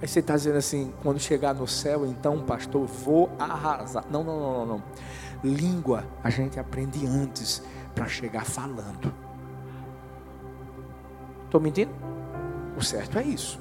Aí 0.03 0.09
você 0.09 0.19
está 0.19 0.35
dizendo 0.37 0.59
assim, 0.59 0.93
quando 1.03 1.21
chegar 1.21 1.55
no 1.55 1.69
céu, 1.69 2.05
então, 2.07 2.41
pastor, 2.45 2.87
vou 2.87 3.31
arrasar. 3.39 4.05
Não, 4.11 4.25
não, 4.25 4.41
não, 4.41 4.53
não, 4.53 4.67
não. 4.67 4.83
Língua 5.45 6.05
a 6.23 6.31
gente 6.31 6.59
aprende 6.59 7.07
antes 7.07 7.63
para 7.95 8.09
chegar 8.09 8.45
falando. 8.45 9.15
Estou 11.45 11.61
mentindo? 11.61 11.93
O 12.77 12.83
certo 12.83 13.19
é 13.19 13.23
isso. 13.23 13.61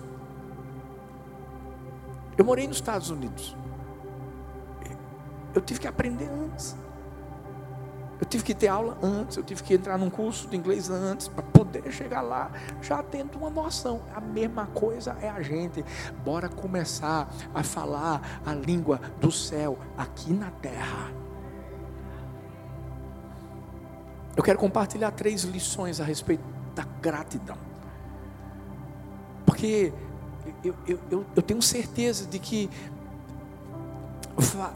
Eu 2.37 2.45
morei 2.45 2.67
nos 2.67 2.77
Estados 2.77 3.09
Unidos. 3.09 3.56
Eu 5.57 5.61
tive 5.61 5.79
que 5.79 5.87
aprender 5.87 6.29
antes. 6.29 6.75
Eu 8.21 8.27
tive 8.27 8.43
que 8.43 8.53
ter 8.53 8.67
aula 8.67 8.95
antes, 9.01 9.37
eu 9.37 9.43
tive 9.43 9.63
que 9.63 9.73
entrar 9.73 9.97
num 9.97 10.07
curso 10.07 10.47
de 10.47 10.55
inglês 10.55 10.87
antes, 10.87 11.27
para 11.27 11.41
poder 11.41 11.91
chegar 11.91 12.21
lá 12.21 12.51
já 12.79 13.01
tendo 13.01 13.39
uma 13.39 13.49
noção. 13.49 14.03
A 14.13 14.21
mesma 14.21 14.67
coisa 14.67 15.17
é 15.19 15.27
a 15.27 15.41
gente. 15.41 15.83
Bora 16.23 16.47
começar 16.47 17.27
a 17.55 17.63
falar 17.63 18.41
a 18.45 18.53
língua 18.53 19.01
do 19.19 19.31
céu 19.31 19.79
aqui 19.97 20.31
na 20.31 20.51
terra. 20.51 21.11
Eu 24.35 24.43
quero 24.43 24.59
compartilhar 24.59 25.09
três 25.09 25.41
lições 25.41 25.99
a 25.99 26.03
respeito 26.03 26.43
da 26.75 26.83
gratidão. 27.01 27.57
Porque 29.43 29.91
eu, 30.63 30.75
eu, 30.87 30.99
eu, 31.09 31.25
eu 31.35 31.41
tenho 31.41 31.63
certeza 31.63 32.27
de 32.27 32.37
que 32.37 32.69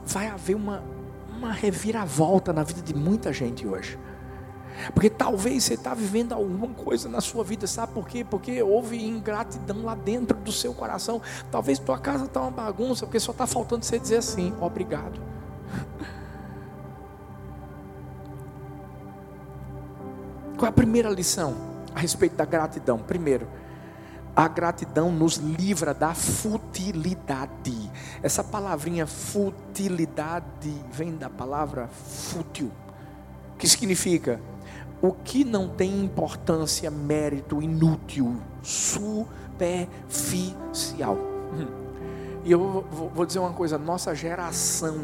vai 0.05 0.27
haver 0.27 0.55
uma, 0.55 0.83
uma 1.29 1.51
reviravolta 1.51 2.51
na 2.51 2.63
vida 2.63 2.81
de 2.81 2.93
muita 2.93 3.31
gente 3.31 3.67
hoje. 3.67 3.97
Porque 4.93 5.09
talvez 5.09 5.63
você 5.63 5.75
está 5.75 5.93
vivendo 5.93 6.33
alguma 6.33 6.69
coisa 6.69 7.07
na 7.07 7.21
sua 7.21 7.43
vida, 7.43 7.67
sabe 7.67 7.93
por 7.93 8.07
quê? 8.07 8.23
Porque 8.23 8.63
houve 8.63 9.03
ingratidão 9.05 9.83
lá 9.83 9.93
dentro 9.93 10.37
do 10.37 10.51
seu 10.51 10.73
coração. 10.73 11.21
Talvez 11.51 11.77
tua 11.77 11.99
casa 11.99 12.25
está 12.25 12.41
uma 12.41 12.51
bagunça, 12.51 13.05
porque 13.05 13.19
só 13.19 13.31
está 13.31 13.45
faltando 13.45 13.85
você 13.85 13.99
dizer 13.99 14.17
assim: 14.17 14.53
obrigado. 14.59 15.21
Qual 20.57 20.65
é 20.67 20.69
a 20.69 20.73
primeira 20.73 21.09
lição 21.09 21.55
a 21.93 21.99
respeito 21.99 22.35
da 22.35 22.45
gratidão? 22.45 22.97
Primeiro, 22.99 23.47
a 24.35 24.47
gratidão 24.47 25.11
nos 25.11 25.37
livra 25.37 25.91
da 25.93 26.13
futilidade. 26.13 27.91
Essa 28.23 28.43
palavrinha 28.43 29.07
futilidade 29.07 30.73
vem 30.91 31.15
da 31.15 31.29
palavra 31.29 31.87
fútil, 31.87 32.71
que 33.57 33.67
significa 33.67 34.39
o 35.01 35.11
que 35.11 35.43
não 35.43 35.67
tem 35.67 36.03
importância, 36.03 36.91
mérito, 36.91 37.61
inútil, 37.61 38.39
superficial. 38.61 41.17
Hum. 41.53 41.67
E 42.43 42.51
eu 42.51 42.83
vou 43.13 43.25
dizer 43.25 43.39
uma 43.39 43.53
coisa: 43.53 43.77
nossa 43.77 44.15
geração, 44.15 44.97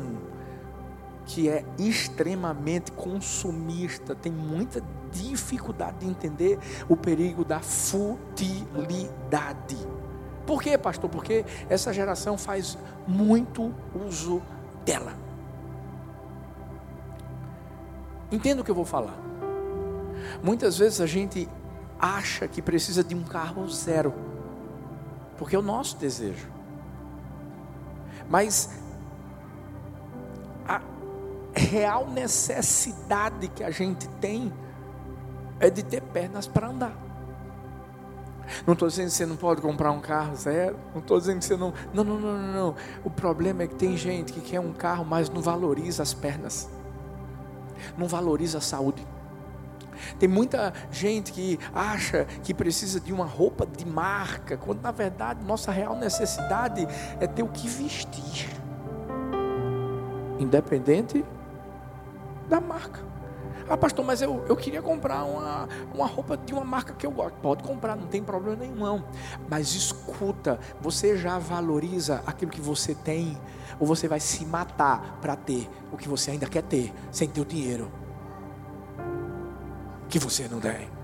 que 1.27 1.47
é 1.49 1.65
extremamente 1.77 2.91
consumista, 2.93 4.15
tem 4.15 4.31
muita 4.31 4.81
dificuldade 5.11 5.99
de 5.99 6.07
entender 6.07 6.57
o 6.87 6.95
perigo 6.95 7.43
da 7.43 7.59
futilidade. 7.59 9.75
Por 10.45 10.61
quê, 10.61 10.77
pastor? 10.77 11.09
Porque 11.09 11.43
essa 11.69 11.93
geração 11.93 12.37
faz 12.37 12.77
muito 13.05 13.75
uso 14.07 14.41
dela. 14.85 15.13
Entenda 18.31 18.61
o 18.61 18.63
que 18.63 18.71
eu 18.71 18.75
vou 18.75 18.85
falar. 18.85 19.19
Muitas 20.41 20.77
vezes 20.77 21.01
a 21.01 21.05
gente 21.05 21.49
acha 21.99 22.47
que 22.47 22.61
precisa 22.61 23.03
de 23.03 23.13
um 23.13 23.23
carro 23.23 23.67
zero, 23.69 24.13
porque 25.37 25.57
é 25.57 25.59
o 25.59 25.61
nosso 25.61 25.97
desejo. 25.97 26.47
Mas 28.29 28.86
real 31.67 32.07
necessidade 32.07 33.47
que 33.49 33.63
a 33.63 33.69
gente 33.69 34.07
tem 34.21 34.51
é 35.59 35.69
de 35.69 35.83
ter 35.83 36.01
pernas 36.01 36.47
para 36.47 36.67
andar. 36.67 37.07
Não 38.65 38.73
estou 38.73 38.87
dizendo 38.87 39.07
que 39.07 39.13
você 39.13 39.25
não 39.25 39.35
pode 39.35 39.61
comprar 39.61 39.91
um 39.91 39.99
carro 39.99 40.35
zero. 40.35 40.77
Não 40.93 41.01
estou 41.01 41.19
dizendo 41.19 41.39
que 41.39 41.45
você 41.45 41.57
não. 41.57 41.73
Não, 41.93 42.03
não, 42.03 42.19
não, 42.19 42.37
não, 42.37 42.53
não. 42.53 42.75
O 43.03 43.09
problema 43.09 43.63
é 43.63 43.67
que 43.67 43.75
tem 43.75 43.97
gente 43.97 44.31
que 44.31 44.39
quer 44.39 44.59
um 44.59 44.71
carro, 44.71 45.05
mas 45.05 45.29
não 45.29 45.41
valoriza 45.41 46.01
as 46.01 46.13
pernas. 46.13 46.69
Não 47.97 48.07
valoriza 48.07 48.59
a 48.59 48.61
saúde. 48.61 49.05
Tem 50.19 50.29
muita 50.29 50.73
gente 50.91 51.31
que 51.33 51.59
acha 51.73 52.25
que 52.43 52.53
precisa 52.53 52.99
de 52.99 53.11
uma 53.11 53.25
roupa 53.25 53.65
de 53.65 53.85
marca, 53.85 54.55
quando 54.55 54.81
na 54.81 54.91
verdade 54.91 55.43
nossa 55.43 55.71
real 55.71 55.95
necessidade 55.95 56.87
é 57.19 57.25
ter 57.25 57.41
o 57.41 57.47
que 57.47 57.67
vestir, 57.67 58.47
independente 60.39 61.25
da 62.47 62.59
marca. 62.59 63.01
Ah, 63.69 63.75
pastor, 63.75 64.05
mas 64.05 64.21
eu, 64.21 64.45
eu 64.47 64.55
queria 64.55 64.81
comprar 64.81 65.25
uma, 65.25 65.67
uma 65.93 66.05
roupa 66.07 66.37
de 66.37 66.53
uma 66.53 66.63
marca 66.63 66.93
que 66.93 67.05
eu 67.05 67.11
gosto. 67.11 67.35
Pode 67.41 67.63
comprar, 67.63 67.97
não 67.97 68.07
tem 68.07 68.23
problema 68.23 68.55
nenhum. 68.55 68.75
Não. 68.75 69.03
Mas 69.49 69.75
escuta, 69.75 70.57
você 70.79 71.17
já 71.17 71.37
valoriza 71.37 72.23
aquilo 72.25 72.49
que 72.49 72.61
você 72.61 72.95
tem? 72.95 73.37
Ou 73.77 73.85
você 73.85 74.07
vai 74.07 74.21
se 74.21 74.45
matar 74.45 75.17
para 75.19 75.35
ter 75.35 75.69
o 75.91 75.97
que 75.97 76.07
você 76.07 76.31
ainda 76.31 76.47
quer 76.47 76.63
ter, 76.63 76.93
sem 77.11 77.27
ter 77.27 77.41
o 77.41 77.45
dinheiro 77.45 77.91
que 80.09 80.19
você 80.19 80.47
não 80.47 80.59
tem? 80.59 80.96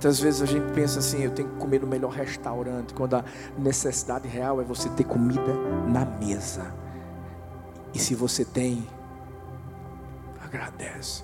Muitas 0.00 0.18
vezes 0.18 0.40
a 0.40 0.46
gente 0.46 0.72
pensa 0.72 0.98
assim: 0.98 1.24
eu 1.24 1.30
tenho 1.30 1.50
que 1.50 1.56
comer 1.56 1.82
no 1.82 1.86
melhor 1.86 2.10
restaurante, 2.10 2.94
quando 2.94 3.16
a 3.16 3.24
necessidade 3.58 4.26
real 4.26 4.58
é 4.58 4.64
você 4.64 4.88
ter 4.88 5.04
comida 5.04 5.52
na 5.86 6.06
mesa. 6.06 6.74
E 7.92 7.98
se 7.98 8.14
você 8.14 8.42
tem, 8.42 8.88
agradece. 10.42 11.22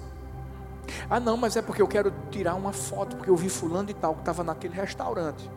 Ah, 1.09 1.18
não, 1.18 1.38
mas 1.38 1.56
é 1.56 1.62
porque 1.62 1.80
eu 1.80 1.88
quero 1.88 2.12
tirar 2.30 2.54
uma 2.54 2.71
foto, 2.71 3.16
porque 3.16 3.30
eu 3.30 3.37
vi 3.37 3.49
fulano 3.49 3.88
e 3.88 3.95
tal 3.95 4.12
que 4.12 4.21
estava 4.21 4.45
naquele 4.45 4.75
restaurante. 4.75 5.50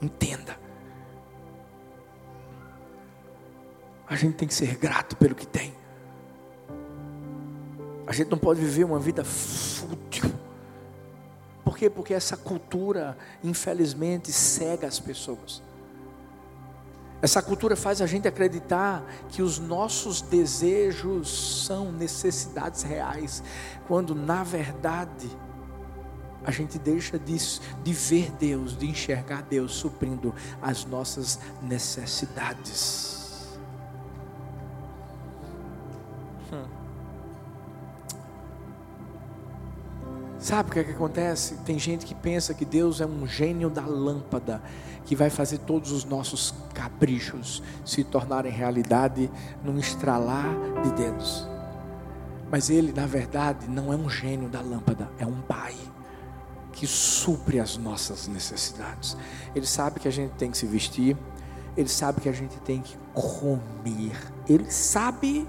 Entenda. 0.00 0.56
A 4.06 4.14
gente 4.14 4.36
tem 4.36 4.46
que 4.46 4.54
ser 4.54 4.76
grato 4.76 5.16
pelo 5.16 5.34
que 5.34 5.44
tem. 5.44 5.82
A 8.06 8.12
gente 8.12 8.30
não 8.30 8.38
pode 8.38 8.60
viver 8.60 8.84
uma 8.84 8.98
vida 8.98 9.24
fútil. 9.24 10.30
Por 11.64 11.76
quê? 11.76 11.88
Porque 11.88 12.12
essa 12.12 12.36
cultura, 12.36 13.16
infelizmente, 13.42 14.30
cega 14.30 14.86
as 14.86 15.00
pessoas. 15.00 15.62
Essa 17.22 17.40
cultura 17.40 17.74
faz 17.74 18.02
a 18.02 18.06
gente 18.06 18.28
acreditar 18.28 19.02
que 19.30 19.40
os 19.40 19.58
nossos 19.58 20.20
desejos 20.20 21.64
são 21.64 21.90
necessidades 21.90 22.82
reais, 22.82 23.42
quando 23.88 24.14
na 24.14 24.44
verdade 24.44 25.30
a 26.44 26.50
gente 26.50 26.78
deixa 26.78 27.18
de, 27.18 27.34
de 27.82 27.92
ver 27.94 28.30
Deus, 28.32 28.76
de 28.76 28.86
enxergar 28.86 29.40
Deus 29.40 29.72
suprindo 29.72 30.34
as 30.60 30.84
nossas 30.84 31.38
necessidades. 31.62 33.13
Sabe 40.44 40.68
o 40.68 40.72
que, 40.74 40.78
é 40.78 40.84
que 40.84 40.90
acontece? 40.90 41.54
Tem 41.64 41.78
gente 41.78 42.04
que 42.04 42.14
pensa 42.14 42.52
que 42.52 42.66
Deus 42.66 43.00
é 43.00 43.06
um 43.06 43.26
gênio 43.26 43.70
da 43.70 43.86
lâmpada, 43.86 44.62
que 45.06 45.16
vai 45.16 45.30
fazer 45.30 45.56
todos 45.56 45.90
os 45.90 46.04
nossos 46.04 46.52
caprichos 46.74 47.62
se 47.82 48.04
tornarem 48.04 48.52
realidade 48.52 49.30
num 49.64 49.78
estralar 49.78 50.54
de 50.82 50.92
dedos. 50.92 51.48
Mas 52.50 52.68
Ele, 52.68 52.92
na 52.92 53.06
verdade, 53.06 53.66
não 53.70 53.90
é 53.90 53.96
um 53.96 54.10
gênio 54.10 54.50
da 54.50 54.60
lâmpada, 54.60 55.08
é 55.18 55.24
um 55.24 55.40
Pai 55.40 55.74
que 56.72 56.86
supre 56.86 57.58
as 57.58 57.78
nossas 57.78 58.28
necessidades. 58.28 59.16
Ele 59.54 59.66
sabe 59.66 59.98
que 59.98 60.08
a 60.08 60.12
gente 60.12 60.32
tem 60.32 60.50
que 60.50 60.58
se 60.58 60.66
vestir, 60.66 61.16
Ele 61.74 61.88
sabe 61.88 62.20
que 62.20 62.28
a 62.28 62.32
gente 62.32 62.58
tem 62.58 62.82
que 62.82 62.98
comer, 63.14 64.14
Ele 64.46 64.70
sabe 64.70 65.48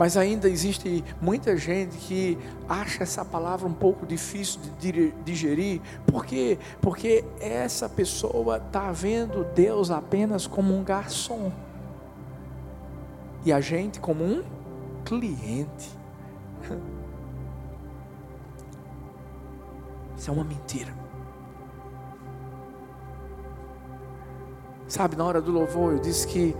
Mas 0.00 0.16
ainda 0.16 0.48
existe 0.48 1.04
muita 1.20 1.58
gente 1.58 1.94
que 1.98 2.38
acha 2.66 3.02
essa 3.02 3.22
palavra 3.22 3.68
um 3.68 3.74
pouco 3.74 4.06
difícil 4.06 4.58
de 4.80 5.12
digerir. 5.22 5.82
Por 6.06 6.24
quê? 6.24 6.58
Porque 6.80 7.22
essa 7.38 7.86
pessoa 7.86 8.56
está 8.56 8.90
vendo 8.92 9.44
Deus 9.54 9.90
apenas 9.90 10.46
como 10.46 10.74
um 10.74 10.82
garçom. 10.82 11.52
E 13.44 13.52
a 13.52 13.60
gente 13.60 14.00
como 14.00 14.24
um 14.24 14.42
cliente. 15.04 15.90
Isso 20.16 20.30
é 20.30 20.32
uma 20.32 20.44
mentira. 20.44 20.99
Sabe, 24.90 25.14
na 25.14 25.24
hora 25.24 25.40
do 25.40 25.52
louvor, 25.52 25.92
eu 25.92 25.98
disse 26.00 26.26
que 26.26 26.56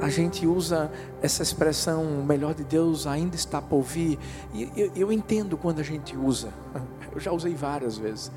a, 0.00 0.08
gente 0.08 0.46
usa 0.46 0.88
essa 1.20 1.42
expressão, 1.42 2.04
o 2.04 2.24
melhor 2.24 2.54
de 2.54 2.62
Deus 2.62 3.08
ainda 3.08 3.34
está 3.34 3.60
por 3.60 3.82
vir. 3.82 4.20
E 4.54 4.70
eu, 4.76 4.92
eu 4.94 5.12
entendo 5.12 5.56
quando 5.56 5.80
a 5.80 5.82
gente 5.82 6.16
usa, 6.16 6.50
eu 7.12 7.18
já 7.18 7.32
usei 7.32 7.56
várias 7.56 7.98
vezes. 7.98 8.30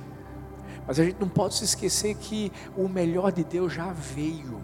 Mas 0.88 1.00
a 1.00 1.04
gente 1.04 1.18
não 1.20 1.30
pode 1.30 1.54
se 1.54 1.64
esquecer 1.64 2.16
que 2.16 2.52
o 2.76 2.90
melhor 2.90 3.32
de 3.32 3.44
Deus 3.44 3.72
já 3.72 3.94
veio. 3.94 4.60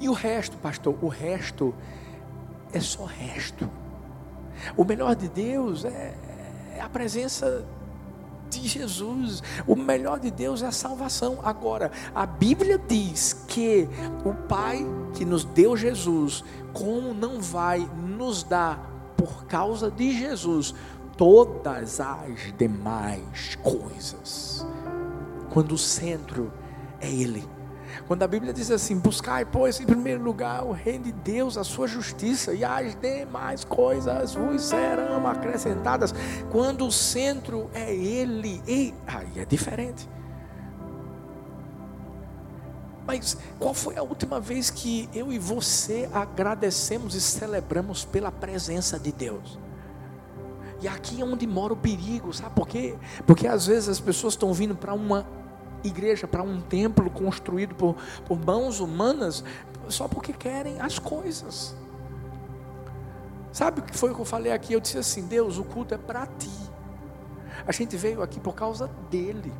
E 0.00 0.08
o 0.08 0.14
resto, 0.14 0.56
pastor, 0.56 0.96
o 1.00 1.06
resto 1.06 1.72
é 2.72 2.80
só 2.80 3.04
resto. 3.04 3.70
O 4.76 4.82
melhor 4.84 5.14
de 5.14 5.28
Deus 5.28 5.84
é, 5.84 6.12
é 6.74 6.80
a 6.80 6.88
presença 6.88 7.64
de 8.50 8.66
Jesus. 8.66 9.42
O 9.66 9.76
melhor 9.76 10.18
de 10.18 10.30
Deus 10.30 10.62
é 10.62 10.66
a 10.66 10.72
salvação. 10.72 11.38
Agora, 11.42 11.90
a 12.14 12.26
Bíblia 12.26 12.78
diz 12.78 13.44
que 13.46 13.88
o 14.24 14.34
Pai 14.48 14.84
que 15.14 15.24
nos 15.24 15.44
deu 15.44 15.76
Jesus, 15.76 16.44
como 16.72 17.14
não 17.14 17.40
vai 17.40 17.88
nos 17.96 18.42
dar 18.42 18.90
por 19.16 19.44
causa 19.44 19.90
de 19.90 20.18
Jesus 20.18 20.74
todas 21.16 22.00
as 22.00 22.52
demais 22.56 23.56
coisas. 23.62 24.66
Quando 25.50 25.72
o 25.72 25.78
centro 25.78 26.52
é 27.00 27.10
Ele. 27.10 27.59
Quando 28.06 28.22
a 28.22 28.26
Bíblia 28.26 28.52
diz 28.52 28.70
assim: 28.70 28.98
buscai, 28.98 29.44
pois, 29.44 29.80
em 29.80 29.86
primeiro 29.86 30.22
lugar 30.22 30.64
o 30.64 30.72
reino 30.72 31.04
de 31.04 31.12
Deus, 31.12 31.56
a 31.56 31.64
sua 31.64 31.86
justiça, 31.86 32.52
e 32.52 32.64
as 32.64 32.94
demais 33.00 33.64
coisas 33.64 34.34
vos 34.34 34.62
serão 34.62 35.26
acrescentadas. 35.26 36.14
Quando 36.50 36.86
o 36.86 36.92
centro 36.92 37.70
é 37.74 37.94
Ele, 37.94 38.62
e 38.66 38.94
aí 39.06 39.40
é 39.40 39.44
diferente. 39.44 40.08
Mas 43.06 43.36
qual 43.58 43.74
foi 43.74 43.96
a 43.96 44.02
última 44.02 44.38
vez 44.38 44.70
que 44.70 45.08
eu 45.12 45.32
e 45.32 45.38
você 45.38 46.08
agradecemos 46.12 47.14
e 47.14 47.20
celebramos 47.20 48.04
pela 48.04 48.30
presença 48.30 48.98
de 48.98 49.10
Deus? 49.10 49.58
E 50.82 50.88
aqui 50.88 51.20
é 51.20 51.24
onde 51.24 51.46
mora 51.46 51.72
o 51.72 51.76
perigo, 51.76 52.32
sabe 52.32 52.54
por 52.54 52.66
quê? 52.66 52.96
Porque 53.26 53.46
às 53.46 53.66
vezes 53.66 53.88
as 53.88 54.00
pessoas 54.00 54.34
estão 54.34 54.52
vindo 54.52 54.74
para 54.74 54.94
uma 54.94 55.26
igreja, 55.84 56.26
para 56.26 56.42
um 56.42 56.60
templo 56.60 57.10
construído 57.10 57.74
por, 57.74 57.96
por 58.26 58.38
mãos 58.38 58.80
humanas, 58.80 59.44
só 59.88 60.06
porque 60.08 60.32
querem 60.32 60.80
as 60.80 60.98
coisas. 60.98 61.74
Sabe 63.52 63.80
o 63.80 63.82
que 63.82 63.96
foi 63.96 64.14
que 64.14 64.20
eu 64.20 64.24
falei 64.24 64.52
aqui? 64.52 64.72
Eu 64.72 64.80
disse 64.80 64.98
assim: 64.98 65.26
Deus, 65.26 65.58
o 65.58 65.64
culto 65.64 65.94
é 65.94 65.98
para 65.98 66.26
ti. 66.26 66.50
A 67.66 67.72
gente 67.72 67.96
veio 67.96 68.22
aqui 68.22 68.38
por 68.38 68.54
causa 68.54 68.88
dele. 69.10 69.52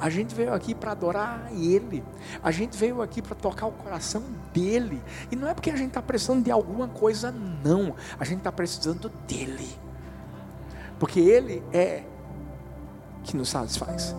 A 0.00 0.08
gente 0.08 0.34
veio 0.34 0.52
aqui 0.54 0.74
para 0.74 0.92
adorar 0.92 1.48
Ele. 1.52 2.02
A 2.42 2.50
gente 2.50 2.76
veio 2.76 3.02
aqui 3.02 3.20
para 3.20 3.34
tocar 3.34 3.66
o 3.66 3.72
coração 3.72 4.22
dele. 4.52 5.02
E 5.30 5.36
não 5.36 5.46
é 5.46 5.54
porque 5.54 5.70
a 5.70 5.76
gente 5.76 5.88
está 5.88 6.02
precisando 6.02 6.42
de 6.42 6.50
alguma 6.50 6.88
coisa, 6.88 7.30
não. 7.30 7.94
A 8.18 8.24
gente 8.24 8.38
está 8.38 8.50
precisando 8.50 9.10
dele. 9.28 9.68
Porque 10.98 11.20
Ele 11.20 11.62
é 11.72 12.04
que 13.22 13.36
nos 13.36 13.50
satisfaz. 13.50 14.14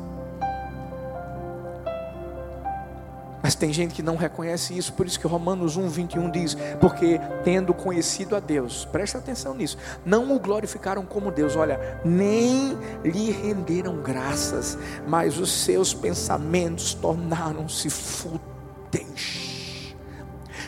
Mas 3.41 3.55
tem 3.55 3.71
gente 3.71 3.93
que 3.93 4.01
não 4.01 4.15
reconhece 4.15 4.75
isso, 4.77 4.93
por 4.93 5.05
isso 5.05 5.19
que 5.19 5.27
Romanos 5.27 5.77
1, 5.77 5.87
21 5.87 6.31
diz: 6.31 6.57
Porque 6.79 7.21
tendo 7.43 7.71
conhecido 7.73 8.35
a 8.35 8.39
Deus, 8.39 8.85
presta 8.85 9.19
atenção 9.19 9.53
nisso, 9.53 9.77
não 10.05 10.35
o 10.35 10.39
glorificaram 10.39 11.05
como 11.05 11.31
Deus, 11.31 11.55
olha, 11.55 12.01
nem 12.03 12.75
lhe 13.03 13.29
renderam 13.31 14.01
graças, 14.01 14.75
mas 15.07 15.37
os 15.37 15.51
seus 15.51 15.93
pensamentos 15.93 16.95
tornaram-se 16.95 17.91
fúteis, 17.91 19.95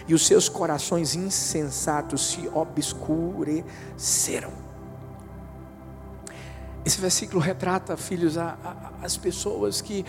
e 0.08 0.14
os 0.14 0.28
seus 0.28 0.48
corações 0.48 1.16
insensatos 1.16 2.30
se 2.30 2.48
obscureceram. 2.54 4.70
Esse 6.86 7.02
versículo 7.02 7.42
retrata, 7.42 7.98
filhos, 7.98 8.38
a, 8.38 8.58
a, 8.64 9.06
as 9.06 9.18
pessoas 9.18 9.82
que 9.82 10.06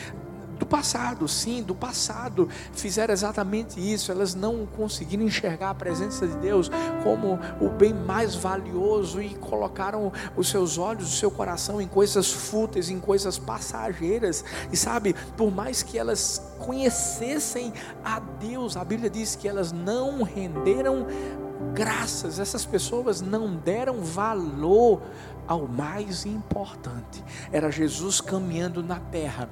do 0.60 0.66
passado, 0.66 1.26
sim, 1.26 1.62
do 1.62 1.74
passado, 1.74 2.46
fizeram 2.74 3.14
exatamente 3.14 3.80
isso. 3.80 4.12
Elas 4.12 4.34
não 4.34 4.66
conseguiram 4.66 5.24
enxergar 5.24 5.70
a 5.70 5.74
presença 5.74 6.28
de 6.28 6.36
Deus 6.36 6.70
como 7.02 7.40
o 7.60 7.70
bem 7.70 7.94
mais 7.94 8.34
valioso 8.34 9.22
e 9.22 9.30
colocaram 9.30 10.12
os 10.36 10.48
seus 10.50 10.76
olhos, 10.76 11.14
o 11.14 11.16
seu 11.16 11.30
coração 11.30 11.80
em 11.80 11.88
coisas 11.88 12.30
fúteis, 12.30 12.90
em 12.90 13.00
coisas 13.00 13.38
passageiras. 13.38 14.44
E 14.70 14.76
sabe, 14.76 15.16
por 15.34 15.50
mais 15.50 15.82
que 15.82 15.98
elas 15.98 16.42
conhecessem 16.58 17.72
a 18.04 18.20
Deus, 18.20 18.76
a 18.76 18.84
Bíblia 18.84 19.08
diz 19.08 19.34
que 19.34 19.48
elas 19.48 19.72
não 19.72 20.22
renderam 20.22 21.06
graças, 21.74 22.38
essas 22.38 22.64
pessoas 22.64 23.20
não 23.20 23.56
deram 23.56 24.00
valor 24.00 25.02
ao 25.46 25.66
mais 25.66 26.24
importante. 26.26 27.24
Era 27.52 27.70
Jesus 27.70 28.20
caminhando 28.20 28.82
na 28.82 28.98
terra 28.98 29.48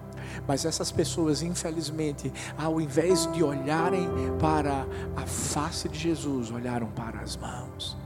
mas 0.46 0.64
essas 0.64 0.90
pessoas, 0.90 1.42
infelizmente, 1.42 2.32
ao 2.56 2.80
invés 2.80 3.30
de 3.32 3.42
olharem 3.42 4.08
para 4.38 4.86
a 5.16 5.26
face 5.26 5.88
de 5.88 5.98
Jesus, 5.98 6.50
olharam 6.50 6.88
para 6.88 7.20
as 7.20 7.36
mãos. 7.36 7.96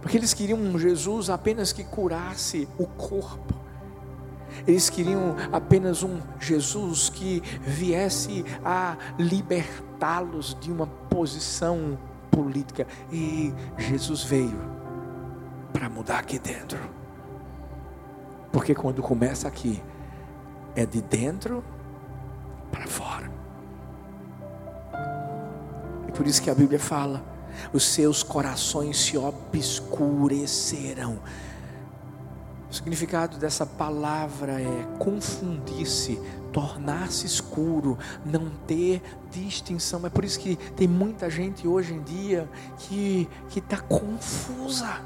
Porque 0.00 0.16
eles 0.16 0.32
queriam 0.32 0.58
um 0.58 0.78
Jesus 0.78 1.28
apenas 1.28 1.72
que 1.72 1.84
curasse 1.84 2.68
o 2.78 2.86
corpo. 2.86 3.54
Eles 4.66 4.90
queriam 4.90 5.36
apenas 5.52 6.02
um 6.02 6.20
Jesus 6.38 7.08
que 7.08 7.40
viesse 7.60 8.44
a 8.64 8.96
libertá-los 9.18 10.56
de 10.60 10.72
uma 10.72 10.86
posição 10.86 11.98
política. 12.42 12.86
E 13.12 13.52
Jesus 13.78 14.24
veio 14.24 14.58
para 15.72 15.88
mudar 15.88 16.18
aqui 16.18 16.38
dentro. 16.38 16.78
Porque 18.52 18.74
quando 18.74 19.02
começa 19.02 19.46
aqui, 19.46 19.80
é 20.74 20.84
de 20.84 21.00
dentro 21.00 21.62
para 22.70 22.86
fora. 22.86 23.30
E 26.08 26.12
por 26.12 26.26
isso 26.26 26.42
que 26.42 26.50
a 26.50 26.54
Bíblia 26.54 26.80
fala: 26.80 27.24
os 27.72 27.84
seus 27.84 28.22
corações 28.22 28.98
se 28.98 29.16
obscurecerão. 29.16 31.18
O 32.70 32.74
significado 32.74 33.36
dessa 33.36 33.66
palavra 33.66 34.60
é 34.60 34.86
confundir-se, 34.98 36.20
tornar-se 36.52 37.26
escuro, 37.26 37.98
não 38.24 38.50
ter 38.66 39.02
distinção. 39.30 40.06
É 40.06 40.10
por 40.10 40.24
isso 40.24 40.38
que 40.38 40.56
tem 40.76 40.86
muita 40.86 41.28
gente 41.28 41.66
hoje 41.66 41.94
em 41.94 42.02
dia 42.02 42.48
que 42.78 43.28
está 43.56 43.78
confusa 43.78 45.00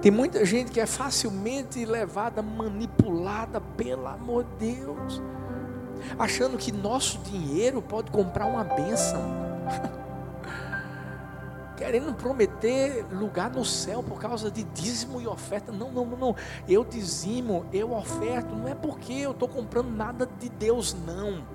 tem 0.00 0.10
muita 0.10 0.44
gente 0.44 0.70
que 0.70 0.80
é 0.80 0.86
facilmente 0.86 1.84
levada, 1.84 2.42
manipulada, 2.42 3.60
pelo 3.60 4.06
amor 4.06 4.44
de 4.58 4.76
Deus, 4.76 5.22
achando 6.18 6.56
que 6.56 6.72
nosso 6.72 7.18
dinheiro 7.18 7.80
pode 7.80 8.10
comprar 8.10 8.46
uma 8.46 8.64
bênção, 8.64 9.20
querendo 11.84 12.14
prometer 12.14 13.04
lugar 13.12 13.50
no 13.50 13.62
céu 13.62 14.02
por 14.02 14.18
causa 14.18 14.50
de 14.50 14.62
dízimo 14.64 15.20
e 15.20 15.26
oferta. 15.26 15.70
Não, 15.70 15.92
não, 15.92 16.06
não. 16.06 16.34
Eu 16.66 16.82
dizimo, 16.82 17.66
eu 17.70 17.92
oferto, 17.92 18.54
não 18.54 18.66
é 18.66 18.74
porque 18.74 19.12
eu 19.12 19.32
estou 19.32 19.46
comprando 19.46 19.90
nada 19.90 20.26
de 20.40 20.48
Deus, 20.48 20.96
não. 21.06 21.46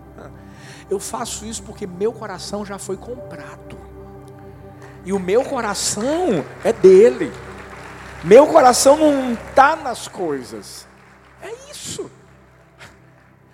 Eu 0.88 1.00
faço 1.00 1.48
isso 1.48 1.64
porque 1.64 1.88
meu 1.88 2.14
coração 2.14 2.64
já 2.64 2.78
foi 2.78 2.96
comprado. 2.96 3.76
E 5.04 5.12
o 5.12 5.20
meu 5.20 5.44
coração 5.44 6.46
é 6.64 6.72
dele. 6.72 7.32
Meu 8.24 8.46
coração 8.46 8.98
não 8.98 9.34
está 9.34 9.76
nas 9.76 10.08
coisas. 10.08 10.86
É 11.42 11.52
isso. 11.72 12.12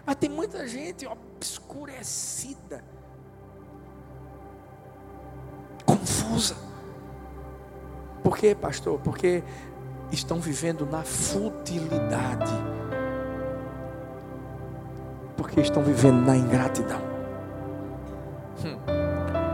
Mas 0.06 0.16
tem 0.18 0.30
muita 0.30 0.68
gente 0.68 1.08
obscurecida, 1.08 2.84
confusa. 5.86 6.65
Por 8.26 8.40
quê, 8.40 8.56
pastor? 8.56 9.00
Porque 9.04 9.44
estão 10.12 10.40
vivendo 10.40 10.84
na 10.84 11.04
futilidade. 11.04 12.52
Porque 15.38 15.62
estão 15.62 15.84
vivendo 15.84 16.26
na 16.26 16.36
ingratidão. 16.36 17.00
Hum. 18.66 18.78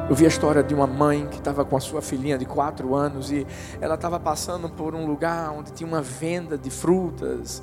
Eu 0.10 0.16
vi 0.16 0.24
a 0.24 0.30
história 0.30 0.64
de 0.64 0.74
uma 0.74 0.88
mãe 0.88 1.28
que 1.28 1.40
estava 1.40 1.66
com 1.66 1.76
a 1.76 1.82
sua 1.82 2.02
filhinha 2.02 2.38
de 2.38 2.46
quatro 2.46 2.96
anos 2.96 3.30
e 3.30 3.46
ela 3.82 3.96
estava 3.96 4.18
passando 4.18 4.70
por 4.70 4.96
um 4.96 5.06
lugar 5.06 5.52
onde 5.52 5.74
tinha 5.74 5.86
uma 5.86 6.02
venda 6.02 6.58
de 6.58 6.70
frutas, 6.70 7.62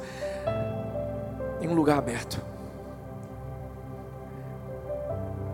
em 1.63 1.69
um 1.69 1.75
lugar 1.75 1.97
aberto. 1.97 2.39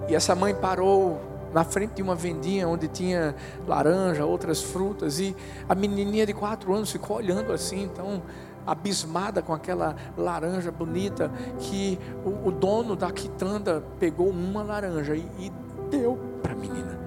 E 0.09 0.17
essa 0.17 0.35
mãe 0.35 0.53
parou 0.53 1.21
na 1.55 1.65
frente 1.65 1.95
de 1.95 2.03
uma 2.03 2.17
vendinha 2.17 2.69
onde 2.69 2.89
tinha 2.89 3.35
laranja, 3.67 4.27
outras 4.27 4.61
frutas, 4.61 5.21
e 5.21 5.35
a 5.69 5.75
menininha 5.75 6.27
de 6.27 6.35
quatro 6.35 6.75
anos 6.75 6.91
ficou 6.91 7.17
olhando 7.17 7.53
assim, 7.53 7.85
então 7.85 8.21
abismada 8.67 9.41
com 9.41 9.55
aquela 9.55 9.95
laranja 10.17 10.73
bonita, 10.73 11.31
que 11.61 11.99
o, 12.25 12.49
o 12.49 12.51
dono 12.51 12.97
da 12.97 13.13
quitanda 13.13 13.85
pegou 14.01 14.29
uma 14.29 14.65
laranja 14.65 15.15
e, 15.15 15.25
e 15.39 15.53
deu 15.91 16.19
para 16.43 16.53
a 16.53 16.57
menina. 16.57 16.99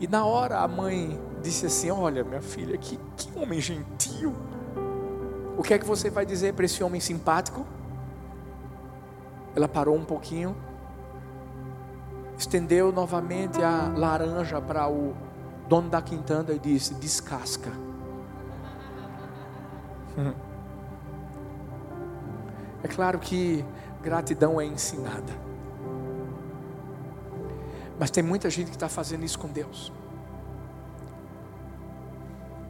E 0.00 0.06
na 0.06 0.24
hora 0.24 0.60
a 0.60 0.68
mãe 0.68 1.20
disse 1.42 1.66
assim: 1.66 1.90
Olha, 1.90 2.24
minha 2.24 2.40
filha, 2.40 2.78
que, 2.78 2.98
que 3.16 3.38
homem 3.38 3.60
gentil. 3.60 4.34
O 5.56 5.62
que 5.62 5.74
é 5.74 5.78
que 5.78 5.84
você 5.84 6.08
vai 6.08 6.24
dizer 6.24 6.54
para 6.54 6.64
esse 6.64 6.82
homem 6.84 7.00
simpático? 7.00 7.66
Ela 9.56 9.66
parou 9.66 9.96
um 9.96 10.04
pouquinho, 10.04 10.56
estendeu 12.38 12.92
novamente 12.92 13.60
a 13.62 13.92
laranja 13.94 14.60
para 14.60 14.88
o 14.88 15.14
dono 15.68 15.90
da 15.90 16.00
quintanda 16.00 16.54
e 16.54 16.58
disse: 16.58 16.94
Descasca. 16.94 17.70
É 22.80 22.86
claro 22.86 23.18
que 23.18 23.64
gratidão 24.00 24.60
é 24.60 24.64
ensinada. 24.64 25.32
Mas 27.98 28.08
tem 28.08 28.22
muita 28.22 28.48
gente 28.48 28.68
que 28.68 28.76
está 28.76 28.88
fazendo 28.88 29.24
isso 29.24 29.36
com 29.36 29.48
Deus. 29.48 29.92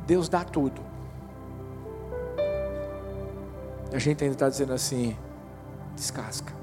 Deus 0.07 0.31
dá 0.31 0.43
tudo. 0.43 0.81
A 3.93 3.99
gente 3.99 4.25
ainda 4.25 4.35
está 4.35 4.49
dizendo 4.49 4.73
assim: 4.73 5.15
descasca. 5.95 6.58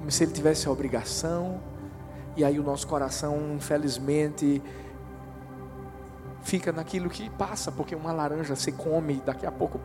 Como 0.00 0.10
se 0.10 0.24
ele 0.24 0.32
tivesse 0.32 0.66
a 0.66 0.70
obrigação. 0.70 1.60
E 2.34 2.42
aí 2.42 2.58
o 2.58 2.62
nosso 2.62 2.86
coração, 2.86 3.54
infelizmente, 3.54 4.62
fica 6.42 6.72
naquilo 6.72 7.10
que 7.10 7.28
passa, 7.28 7.70
porque 7.70 7.94
uma 7.94 8.10
laranja 8.10 8.56
você 8.56 8.72
come 8.72 9.16
e 9.16 9.20
daqui 9.20 9.44
a 9.44 9.52
pouco 9.52 9.78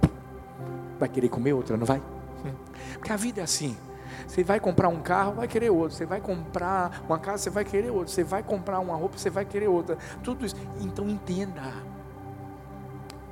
vai 0.97 1.09
querer 1.09 1.27
comer 1.27 1.51
outra, 1.51 1.75
não 1.75 1.85
vai? 1.85 2.01
Porque 2.93 3.11
a 3.11 3.17
vida 3.17 3.41
é 3.41 3.43
assim. 3.43 3.75
Você 4.25 4.41
vai 4.41 4.57
comprar 4.57 4.87
um 4.87 5.01
carro, 5.01 5.33
vai 5.33 5.49
querer 5.49 5.69
outro. 5.69 5.97
Você 5.97 6.05
vai 6.05 6.21
comprar 6.21 7.03
uma 7.05 7.19
casa, 7.19 7.43
você 7.43 7.49
vai 7.49 7.65
querer 7.65 7.89
outro. 7.89 8.13
Você 8.13 8.23
vai 8.23 8.41
comprar 8.41 8.79
uma 8.79 8.95
roupa, 8.95 9.17
você 9.17 9.29
vai 9.29 9.43
querer 9.43 9.67
outra. 9.67 9.97
Tudo 10.23 10.45
isso. 10.45 10.55
Então 10.79 11.09
entenda. 11.09 11.73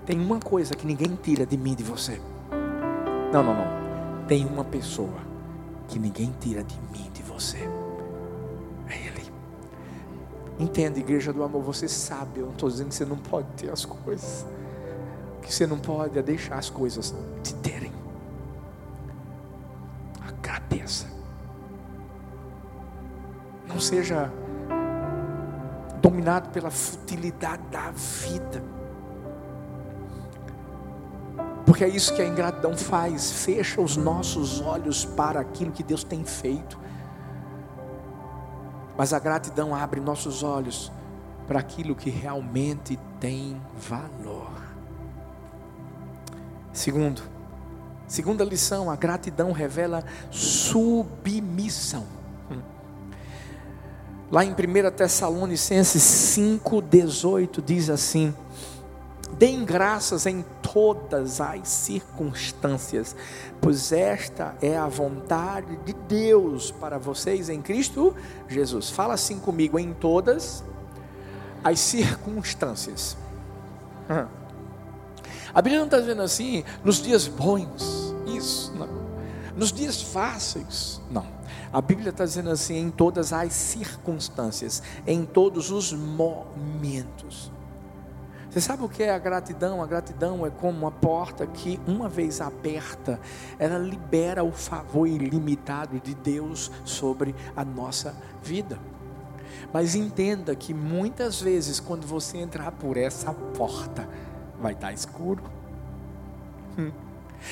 Tem 0.05 0.19
uma 0.19 0.41
coisa 0.41 0.73
que 0.73 0.85
ninguém 0.85 1.15
tira 1.15 1.45
de 1.45 1.55
mim, 1.55 1.75
de 1.75 1.83
você. 1.83 2.19
Não, 3.31 3.41
não, 3.41 3.55
não. 3.55 4.25
Tem 4.27 4.45
uma 4.45 4.65
pessoa 4.65 5.31
que 5.87 5.99
ninguém 5.99 6.33
tira 6.39 6.63
de 6.63 6.79
mim, 6.91 7.09
de 7.13 7.21
você. 7.23 7.59
É 8.89 9.07
Ele. 9.07 9.31
Entenda, 10.59 10.99
igreja 10.99 11.33
do 11.33 11.43
amor, 11.43 11.61
você 11.61 11.87
sabe. 11.87 12.39
Eu 12.39 12.47
não 12.47 12.53
estou 12.53 12.69
dizendo 12.69 12.89
que 12.89 12.95
você 12.95 13.05
não 13.05 13.17
pode 13.17 13.47
ter 13.57 13.71
as 13.71 13.85
coisas. 13.85 14.45
que 15.41 15.53
você 15.53 15.67
não 15.67 15.77
pode 15.77 16.17
é 16.17 16.21
deixar 16.21 16.55
as 16.55 16.69
coisas 16.69 17.13
te 17.43 17.53
terem. 17.55 17.91
Agradeça. 20.25 21.07
Não 23.67 23.79
seja 23.79 24.31
dominado 26.01 26.49
pela 26.49 26.69
futilidade 26.69 27.63
da 27.71 27.91
vida. 27.91 28.72
Porque 31.73 31.85
é 31.85 31.89
isso 31.89 32.13
que 32.13 32.21
a 32.21 32.27
ingratidão 32.27 32.77
faz, 32.77 33.31
fecha 33.31 33.81
os 33.81 33.97
nossos 33.97 34.61
olhos 34.61 35.05
para 35.05 35.39
aquilo 35.39 35.71
que 35.71 35.81
Deus 35.81 36.03
tem 36.03 36.23
feito. 36.23 36.77
Mas 38.95 39.11
a 39.11 39.17
gratidão 39.17 39.73
abre 39.73 39.99
nossos 39.99 40.43
olhos 40.43 40.91
para 41.47 41.59
aquilo 41.59 41.95
que 41.95 42.11
realmente 42.11 42.99
tem 43.19 43.59
valor. 43.75 44.51
Segundo, 46.71 47.23
segunda 48.05 48.45
lição, 48.45 48.91
a 48.91 48.95
gratidão 48.95 49.51
revela 49.51 50.03
submissão. 50.29 52.05
Lá 54.31 54.45
em 54.45 54.51
1 54.51 54.55
Tessalonicenses 54.95 56.03
5,18 56.03 57.63
diz 57.65 57.89
assim: 57.89 58.31
Deem 59.37 59.65
graças 59.65 60.25
em 60.25 60.45
todas 60.61 61.41
as 61.41 61.67
circunstâncias, 61.67 63.15
pois 63.59 63.91
esta 63.91 64.55
é 64.61 64.77
a 64.77 64.87
vontade 64.87 65.75
de 65.85 65.93
Deus 65.93 66.71
para 66.71 66.97
vocês 66.97 67.49
em 67.49 67.61
Cristo 67.61 68.15
Jesus. 68.47 68.89
Fala 68.89 69.15
assim 69.15 69.39
comigo, 69.39 69.77
em 69.79 69.93
todas 69.93 70.63
as 71.63 71.79
circunstâncias. 71.79 73.17
A 75.53 75.61
Bíblia 75.61 75.79
não 75.79 75.85
está 75.85 75.99
dizendo 75.99 76.21
assim, 76.21 76.63
nos 76.83 77.01
dias 77.01 77.27
bons, 77.27 78.13
isso, 78.25 78.73
não. 78.75 78.89
Nos 79.55 79.71
dias 79.71 80.01
fáceis, 80.01 81.01
não. 81.11 81.25
A 81.71 81.81
Bíblia 81.81 82.09
está 82.09 82.25
dizendo 82.25 82.49
assim, 82.49 82.77
em 82.77 82.89
todas 82.91 83.33
as 83.33 83.53
circunstâncias, 83.53 84.81
em 85.05 85.25
todos 85.25 85.71
os 85.71 85.93
momentos. 85.93 87.51
Você 88.53 88.61
sabe 88.61 88.83
o 88.83 88.89
que 88.89 89.01
é 89.01 89.09
a 89.09 89.17
gratidão? 89.17 89.81
A 89.81 89.87
gratidão 89.87 90.45
é 90.45 90.51
como 90.51 90.77
uma 90.77 90.91
porta 90.91 91.47
que, 91.47 91.79
uma 91.87 92.07
vez 92.07 92.39
aberta, 92.39 93.19
ela 93.57 93.79
libera 93.79 94.43
o 94.43 94.51
favor 94.51 95.07
ilimitado 95.07 95.99
de 95.99 96.13
Deus 96.13 96.71
sobre 96.85 97.33
a 97.55 97.65
nossa 97.65 98.15
vida. 98.43 98.77
Mas 99.73 99.95
entenda 99.95 100.55
que 100.55 100.71
muitas 100.71 101.41
vezes, 101.41 101.79
quando 101.79 102.05
você 102.05 102.37
entrar 102.37 102.71
por 102.73 102.95
essa 102.95 103.33
porta, 103.33 104.07
vai 104.61 104.73
estar 104.73 104.93
escuro. 104.93 105.41
Hum. 106.77 106.91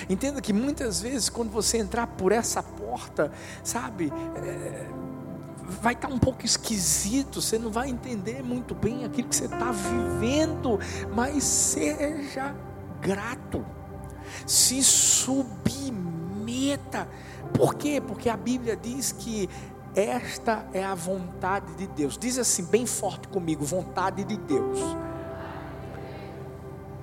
Entenda 0.08 0.40
que 0.40 0.54
muitas 0.54 1.02
vezes, 1.02 1.30
quando 1.30 1.50
você 1.50 1.80
entrar 1.80 2.06
por 2.06 2.32
essa 2.32 2.62
porta, 2.62 3.32
sabe, 3.64 4.14
é, 4.36 4.86
vai 5.71 5.93
estar 5.93 6.10
um 6.10 6.19
pouco 6.19 6.45
esquisito, 6.45 7.41
você 7.41 7.57
não 7.57 7.71
vai 7.71 7.89
entender 7.89 8.43
muito 8.43 8.75
bem 8.75 9.05
aquilo 9.05 9.29
que 9.29 9.36
você 9.36 9.45
está 9.45 9.71
vivendo, 9.71 10.79
mas 11.13 11.43
seja 11.43 12.53
grato, 12.99 13.65
se 14.45 14.84
submeta. 14.84 15.47
Por 17.53 17.75
quê? 17.75 18.01
Porque 18.05 18.29
a 18.29 18.38
Bíblia 18.38 18.75
diz 18.75 19.12
que 19.12 19.49
esta 19.95 20.65
é 20.73 20.84
a 20.84 20.95
vontade 20.95 21.73
de 21.75 21.88
Deus. 21.88 22.17
Diz 22.17 22.38
assim, 22.38 22.65
bem 22.65 22.86
forte 22.86 23.27
comigo: 23.27 23.65
vontade 23.65 24.23
de 24.23 24.38
Deus. 24.38 24.79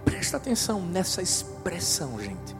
Presta 0.05 0.37
atenção 0.37 0.81
nessa 0.81 1.21
expressão, 1.23 2.19
gente. 2.19 2.57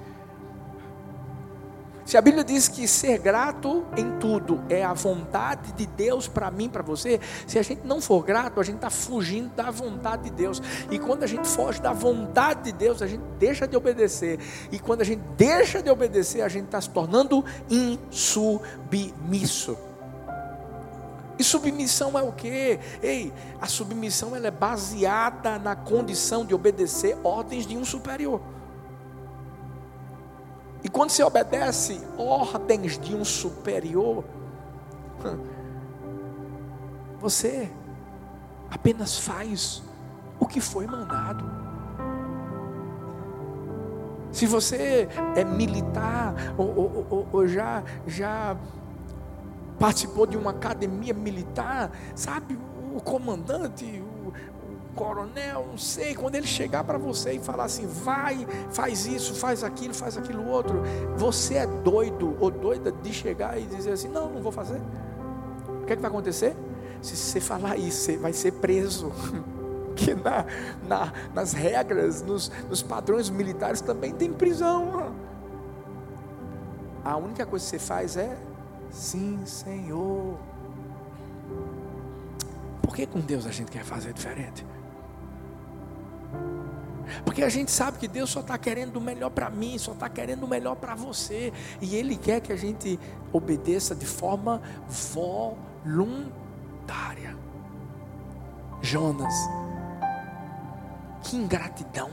Se 2.09 2.17
a 2.17 2.23
Bíblia 2.23 2.43
diz 2.43 2.69
que 2.69 2.89
ser 2.89 3.19
grato 3.19 3.85
em 3.95 4.19
tudo 4.19 4.65
é 4.71 4.83
a 4.83 4.95
vontade 4.95 5.73
de 5.73 5.85
Deus 5.85 6.27
para 6.27 6.51
mim, 6.51 6.67
para 6.67 6.83
você, 6.83 7.21
se 7.47 7.59
a 7.59 7.63
gente 7.63 7.87
não 7.87 8.01
for 8.01 8.25
grato, 8.25 8.59
a 8.59 8.63
gente 8.63 8.77
está 8.77 8.89
fugindo 8.89 9.55
da 9.55 9.71
vontade 9.71 10.23
de 10.23 10.31
Deus. 10.31 10.63
E 10.91 10.99
quando 10.99 11.25
a 11.25 11.27
gente 11.27 11.47
foge 11.47 11.83
da 11.83 11.93
vontade 11.93 12.63
de 12.63 12.73
Deus, 12.73 13.03
a 13.03 13.07
gente 13.07 13.25
deixa 13.39 13.69
de 13.69 13.77
obedecer. 13.77 14.41
E 14.73 14.79
quando 14.79 15.03
a 15.03 15.05
gente 15.05 15.21
deixa 15.37 15.83
de 15.83 15.91
obedecer, 15.91 16.41
a 16.41 16.49
gente 16.49 16.65
está 16.65 16.81
se 16.81 16.89
tornando 16.89 17.45
insubmisso. 17.69 18.17
E 21.39 21.45
submissão 21.45 22.19
é 22.19 22.23
o 22.23 22.33
que? 22.33 22.81
Ei, 23.03 23.31
a 23.61 23.67
submissão 23.67 24.35
ela 24.35 24.47
é 24.47 24.51
baseada 24.51 25.59
na 25.59 25.77
condição 25.77 26.47
de 26.47 26.55
obedecer 26.55 27.19
ordens 27.23 27.67
de 27.67 27.77
um 27.77 27.85
superior. 27.85 28.41
E 30.83 30.89
quando 30.89 31.11
você 31.11 31.23
obedece 31.23 32.01
ordens 32.17 32.99
de 32.99 33.15
um 33.15 33.25
superior, 33.25 34.25
você 37.21 37.71
apenas 38.71 39.19
faz 39.19 39.83
o 40.39 40.47
que 40.47 40.61
foi 40.61 40.87
mandado. 40.87 41.45
Se 44.31 44.47
você 44.47 45.09
é 45.35 45.43
militar 45.43 46.35
ou, 46.57 46.69
ou, 46.69 47.07
ou, 47.11 47.29
ou 47.33 47.49
já, 47.49 47.83
já 48.07 48.57
participou 49.79 50.27
de 50.27 50.37
uma 50.37 50.51
academia 50.51 51.15
militar, 51.15 51.91
sabe, 52.15 52.59
o 52.95 53.01
comandante, 53.01 54.03
coronel, 54.99 55.67
não 55.71 55.79
sei, 55.79 56.15
quando 56.15 56.35
ele 56.35 56.47
chegar 56.47 56.85
para 56.85 56.99
você 56.99 57.33
e 57.33 57.39
falar 57.39 57.65
assim, 57.65 57.87
vai, 57.87 58.47
faz 58.71 59.07
isso, 59.07 59.35
faz 59.35 59.63
aquilo, 59.63 59.95
faz 59.95 60.17
aquilo 60.17 60.47
outro, 60.49 60.83
você 61.17 61.55
é 61.55 61.67
doido 61.67 62.37
ou 62.41 62.51
doida 62.51 62.91
de 62.91 63.13
chegar 63.13 63.59
e 63.59 63.67
dizer 63.67 63.93
assim, 63.93 64.09
não, 64.09 64.29
não 64.29 64.43
vou 64.43 64.53
fazer. 64.53 64.81
O 65.83 65.87
que, 65.87 65.93
é 65.93 65.97
que 65.97 66.03
vai 66.03 66.11
acontecer? 66.11 66.57
Se 67.01 67.17
você 67.17 67.41
falar 67.41 67.77
isso, 67.77 68.03
você 68.03 68.17
vai 68.17 68.33
ser 68.33 68.53
preso. 68.53 69.13
Porque 69.87 70.15
na, 70.15 70.45
na, 70.87 71.13
nas 71.35 71.53
regras, 71.53 72.23
nos, 72.23 72.53
nos 72.69 72.83
padrões 72.83 73.31
militares 73.31 73.81
também 73.81 74.13
tem 74.13 74.33
prisão. 74.33 75.13
A 77.05 77.17
única 77.17 77.45
coisa 77.45 77.65
que 77.65 77.71
você 77.71 77.79
faz 77.79 78.17
é 78.17 78.37
Sim, 78.91 79.45
Senhor. 79.45 80.39
Por 82.83 82.95
que 82.95 83.07
com 83.07 83.21
Deus 83.21 83.47
a 83.47 83.51
gente 83.51 83.71
quer 83.71 83.85
fazer 83.85 84.13
diferente? 84.13 84.65
Porque 87.25 87.43
a 87.43 87.49
gente 87.49 87.71
sabe 87.71 87.99
que 87.99 88.09
Deus 88.09 88.31
só 88.31 88.41
está 88.41 88.57
querendo 88.59 88.97
o 88.97 89.01
melhor 89.01 89.31
para 89.31 89.49
mim, 89.51 89.79
só 89.79 89.93
está 89.93 90.09
querendo 90.09 90.45
o 90.45 90.49
melhor 90.49 90.77
para 90.77 90.95
você. 90.95 91.53
E 91.81 91.95
Ele 91.97 92.17
quer 92.17 92.41
que 92.41 92.53
a 92.53 92.57
gente 92.57 92.99
obedeça 93.33 93.95
de 93.95 94.07
forma 94.07 94.61
voluntária. 95.85 97.37
Jonas, 98.81 99.35
que 101.23 101.37
ingratidão. 101.37 102.11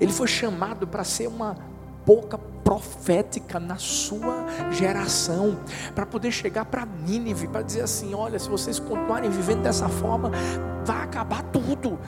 Ele 0.00 0.12
foi 0.12 0.26
chamado 0.26 0.86
para 0.86 1.04
ser 1.04 1.28
uma 1.28 1.56
boca 2.04 2.36
profética 2.36 3.60
na 3.60 3.76
sua 3.76 4.46
geração, 4.70 5.58
para 5.94 6.06
poder 6.06 6.32
chegar 6.32 6.64
para 6.64 6.86
Nínive, 6.86 7.48
para 7.48 7.62
dizer 7.62 7.82
assim: 7.82 8.14
olha, 8.14 8.38
se 8.38 8.48
vocês 8.48 8.78
continuarem 8.78 9.30
vivendo 9.30 9.62
dessa 9.62 9.88
forma, 9.88 10.30
vai 10.84 11.02
acabar 11.02 11.42
tudo. 11.44 11.98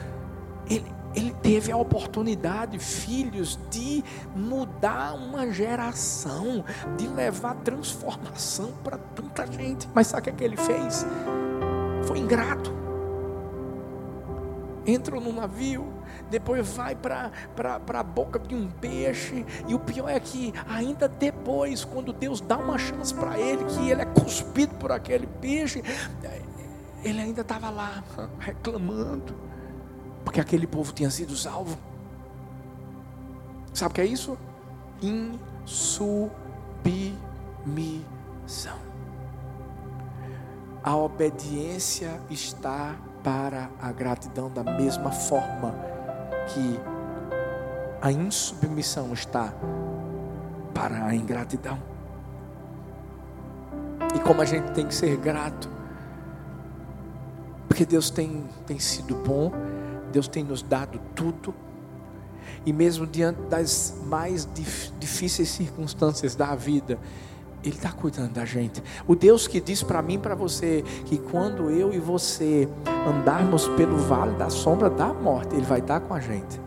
Ele, 0.69 0.85
ele 1.15 1.35
teve 1.41 1.71
a 1.71 1.77
oportunidade, 1.77 2.77
filhos, 2.79 3.59
de 3.69 4.03
mudar 4.35 5.13
uma 5.13 5.51
geração, 5.51 6.63
de 6.97 7.07
levar 7.07 7.55
transformação 7.55 8.71
para 8.83 8.97
tanta 8.97 9.45
gente. 9.51 9.87
Mas 9.93 10.07
sabe 10.07 10.21
o 10.21 10.23
que, 10.23 10.29
é 10.29 10.33
que 10.33 10.43
ele 10.43 10.57
fez? 10.57 11.05
Foi 12.05 12.19
ingrato 12.19 12.85
entrou 14.85 15.19
no 15.19 15.33
navio, 15.33 15.91
depois 16.29 16.67
vai 16.75 16.95
para 16.95 17.31
a 17.87 18.03
boca 18.03 18.39
de 18.39 18.55
um 18.55 18.67
peixe, 18.69 19.45
e 19.67 19.73
o 19.73 19.79
pior 19.79 20.09
é 20.09 20.19
que, 20.19 20.53
ainda 20.67 21.07
depois, 21.07 21.83
quando 21.83 22.13
Deus 22.13 22.39
dá 22.39 22.57
uma 22.57 22.77
chance 22.77 23.13
para 23.13 23.39
ele, 23.39 23.65
que 23.65 23.89
ele 23.89 24.01
é 24.01 24.05
cuspido 24.05 24.75
por 24.75 24.91
aquele 24.91 25.27
peixe, 25.27 25.83
ele 27.03 27.21
ainda 27.21 27.41
estava 27.41 27.69
lá 27.69 28.03
reclamando, 28.39 29.35
porque 30.25 30.41
aquele 30.41 30.67
povo 30.67 30.91
tinha 30.91 31.09
sido 31.09 31.37
salvo. 31.37 31.77
Sabe 33.73 33.91
o 33.91 33.95
que 33.95 34.01
é 34.01 34.05
isso? 34.05 34.37
Insubmissão. 35.01 36.05
A 40.83 40.95
obediência 40.95 42.19
está 42.29 42.95
para 43.23 43.69
a 43.81 43.91
gratidão 43.91 44.51
da 44.51 44.63
mesma 44.63 45.11
forma 45.11 45.73
que 46.47 46.79
a 48.01 48.11
insubmissão 48.11 49.13
está 49.13 49.53
para 50.73 51.05
a 51.05 51.15
ingratidão. 51.15 51.79
E 54.15 54.19
como 54.19 54.41
a 54.41 54.45
gente 54.45 54.71
tem 54.73 54.87
que 54.87 54.93
ser 54.93 55.17
grato, 55.17 55.69
porque 57.67 57.85
Deus 57.85 58.09
tem, 58.09 58.45
tem 58.67 58.79
sido 58.79 59.15
bom, 59.15 59.51
Deus 60.15 60.29
tem 60.29 60.45
nos 60.45 60.61
dado 60.61 60.97
tudo, 61.13 61.53
E 62.65 62.71
mesmo 62.71 63.05
diante 63.05 63.41
das 63.49 63.93
mais 64.05 64.47
difíceis 64.97 65.49
circunstâncias 65.49 66.35
da 66.35 66.55
vida, 66.55 66.97
Ele 67.61 67.75
está 67.75 67.91
cuidando 67.91 68.31
da 68.31 68.45
gente. 68.45 68.81
O 69.05 69.13
Deus 69.13 69.45
que 69.45 69.59
diz 69.59 69.83
para 69.83 70.01
mim 70.01 70.13
e 70.13 70.17
para 70.17 70.33
você 70.33 70.83
que 71.05 71.17
quando 71.17 71.69
eu 71.69 71.93
e 71.93 71.99
você 71.99 72.69
andarmos 73.05 73.67
pelo 73.69 73.97
vale 73.97 74.35
da 74.37 74.49
sombra 74.49 74.89
da 74.89 75.13
morte, 75.13 75.53
Ele 75.53 75.65
vai 75.65 75.79
estar 75.79 75.99
com 75.99 76.13
a 76.13 76.19
gente. 76.21 76.61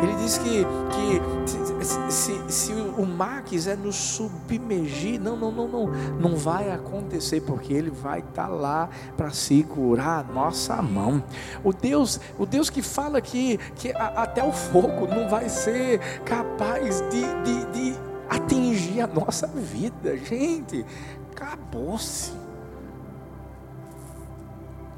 Ele 0.00 0.14
diz 0.16 0.38
que, 0.38 0.64
que 0.64 1.84
se, 1.84 2.12
se, 2.12 2.52
se, 2.52 2.72
o 2.72 3.06
mar 3.06 3.42
quiser 3.42 3.76
nos 3.76 3.96
submergir, 3.96 5.20
não, 5.20 5.36
não, 5.36 5.50
não, 5.50 5.68
não, 5.68 5.86
não 6.20 6.36
vai 6.36 6.70
acontecer, 6.70 7.40
porque 7.40 7.72
Ele 7.72 7.90
vai 7.90 8.20
estar 8.20 8.46
tá 8.46 8.48
lá 8.48 8.88
para 9.16 9.30
segurar 9.30 10.20
a 10.20 10.32
nossa 10.32 10.80
mão. 10.82 11.22
O 11.64 11.72
Deus, 11.72 12.20
o 12.38 12.46
Deus 12.46 12.70
que 12.70 12.82
fala 12.82 13.20
que, 13.20 13.58
que 13.76 13.92
a, 13.92 14.22
até 14.22 14.42
o 14.44 14.52
fogo 14.52 15.06
não 15.06 15.28
vai 15.28 15.48
ser 15.48 15.98
capaz 16.24 17.00
de, 17.10 17.22
de, 17.44 17.72
de 17.72 17.98
atingir 18.28 19.00
a 19.00 19.06
nossa 19.06 19.46
vida, 19.46 20.16
gente, 20.16 20.84
acabou-se. 21.32 22.32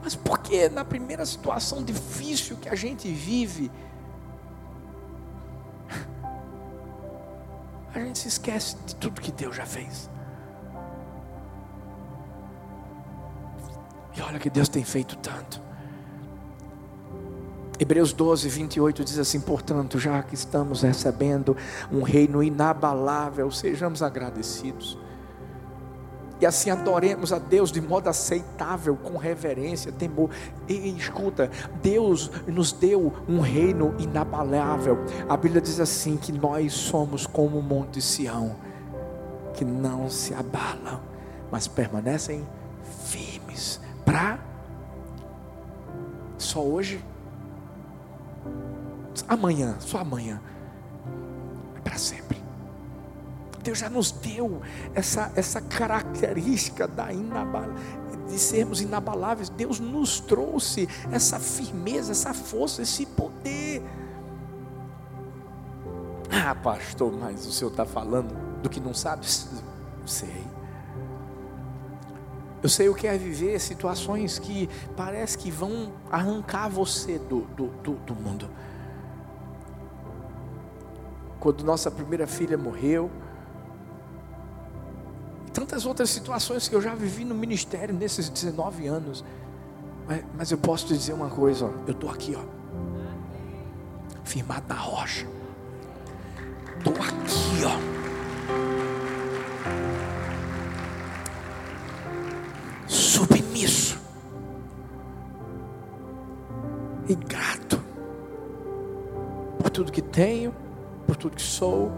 Mas 0.02 0.16
por 0.16 0.38
que 0.38 0.68
na 0.68 0.84
primeira 0.84 1.24
situação 1.26 1.82
difícil 1.84 2.56
que 2.56 2.68
a 2.68 2.74
gente 2.74 3.10
vive, 3.10 3.70
a 7.94 7.98
gente 7.98 8.18
se 8.18 8.28
esquece 8.28 8.76
de 8.86 8.94
tudo 8.96 9.20
que 9.20 9.32
Deus 9.32 9.56
já 9.56 9.66
fez. 9.66 10.10
E 14.16 14.22
olha 14.22 14.38
que 14.38 14.50
Deus 14.50 14.68
tem 14.68 14.84
feito 14.84 15.16
tanto. 15.16 15.60
Hebreus 17.78 18.12
12, 18.12 18.48
28 18.48 19.04
diz 19.04 19.18
assim: 19.18 19.40
portanto, 19.40 19.98
já 19.98 20.22
que 20.22 20.34
estamos 20.34 20.82
recebendo 20.82 21.56
um 21.90 22.02
reino 22.02 22.42
inabalável, 22.42 23.50
sejamos 23.50 24.02
agradecidos 24.02 24.98
e 26.40 26.46
assim 26.46 26.70
adoremos 26.70 27.32
a 27.32 27.38
Deus 27.38 27.70
de 27.70 27.80
modo 27.80 28.08
aceitável, 28.08 28.96
com 28.96 29.18
reverência, 29.18 29.92
temor. 29.92 30.30
E 30.66 30.88
escuta, 30.96 31.50
Deus 31.82 32.30
nos 32.46 32.72
deu 32.72 33.12
um 33.28 33.40
reino 33.40 33.94
inabalável. 33.98 34.98
A 35.28 35.36
Bíblia 35.36 35.60
diz 35.60 35.78
assim: 35.78 36.16
que 36.16 36.32
nós 36.32 36.72
somos 36.72 37.26
como 37.26 37.58
o 37.58 37.62
Monte 37.62 38.00
Sião, 38.00 38.56
que 39.54 39.64
não 39.64 40.08
se 40.08 40.32
abalam, 40.32 41.00
mas 41.50 41.68
permanecem 41.68 42.46
firmes. 43.04 43.78
Para 44.04 44.38
só 46.38 46.62
hoje, 46.62 47.04
amanhã, 49.28 49.76
só 49.78 49.98
amanhã, 49.98 50.40
é 51.76 51.80
para 51.80 51.98
sempre. 51.98 52.39
Deus 53.62 53.78
já 53.78 53.90
nos 53.90 54.10
deu 54.10 54.62
essa, 54.94 55.30
essa 55.36 55.60
característica 55.60 56.88
da 56.88 57.12
inabal, 57.12 57.66
de 58.28 58.38
sermos 58.38 58.80
inabaláveis. 58.80 59.48
Deus 59.48 59.78
nos 59.78 60.20
trouxe 60.20 60.88
essa 61.10 61.38
firmeza, 61.38 62.12
essa 62.12 62.32
força, 62.32 62.82
esse 62.82 63.04
poder. 63.06 63.82
Ah, 66.30 66.54
pastor, 66.54 67.12
mas 67.12 67.46
o 67.46 67.52
senhor 67.52 67.70
está 67.70 67.84
falando 67.84 68.34
do 68.62 68.70
que 68.70 68.80
não 68.80 68.94
sabe? 68.94 69.26
Sei. 70.06 70.44
Eu 72.62 72.68
sei 72.68 72.88
o 72.88 72.94
que 72.94 73.06
é 73.06 73.16
viver 73.16 73.58
situações 73.58 74.38
que 74.38 74.68
parece 74.96 75.36
que 75.36 75.50
vão 75.50 75.92
arrancar 76.10 76.68
você 76.68 77.18
do, 77.18 77.40
do, 77.56 77.68
do, 77.82 77.94
do 77.94 78.14
mundo. 78.14 78.48
Quando 81.38 81.64
nossa 81.64 81.90
primeira 81.90 82.26
filha 82.26 82.58
morreu, 82.58 83.10
tantas 85.52 85.86
outras 85.86 86.10
situações 86.10 86.68
que 86.68 86.74
eu 86.74 86.80
já 86.80 86.94
vivi 86.94 87.24
no 87.24 87.34
ministério 87.34 87.94
nesses 87.94 88.28
19 88.28 88.86
anos. 88.86 89.24
Mas, 90.06 90.24
mas 90.36 90.50
eu 90.50 90.58
posso 90.58 90.86
te 90.86 90.94
dizer 90.96 91.12
uma 91.12 91.28
coisa, 91.28 91.66
ó, 91.66 91.70
eu 91.86 91.92
estou 91.92 92.10
aqui, 92.10 92.36
ó, 92.36 92.42
firmado 94.24 94.64
na 94.68 94.74
rocha. 94.74 95.26
Estou 96.78 96.94
aqui, 96.94 97.64
ó. 97.64 97.90
Submisso. 102.86 104.00
E 107.08 107.14
grato 107.14 107.80
por 109.58 109.68
tudo 109.70 109.92
que 109.92 110.00
tenho, 110.00 110.54
por 111.06 111.16
tudo 111.16 111.36
que 111.36 111.42
sou, 111.42 111.92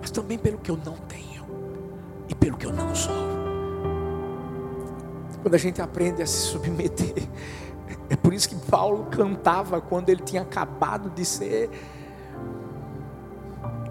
mas 0.00 0.10
também 0.10 0.38
pelo 0.38 0.58
que 0.58 0.70
eu 0.70 0.78
não 0.84 0.96
tenho 0.96 1.35
e 2.28 2.34
pelo 2.34 2.56
que 2.56 2.66
eu 2.66 2.72
não 2.72 2.94
sou. 2.94 3.14
Quando 5.42 5.54
a 5.54 5.58
gente 5.58 5.80
aprende 5.80 6.22
a 6.22 6.26
se 6.26 6.38
submeter, 6.38 7.28
é 8.10 8.16
por 8.16 8.34
isso 8.34 8.48
que 8.48 8.56
Paulo 8.56 9.06
cantava 9.10 9.80
quando 9.80 10.08
ele 10.08 10.22
tinha 10.22 10.42
acabado 10.42 11.10
de 11.10 11.24
ser 11.24 11.70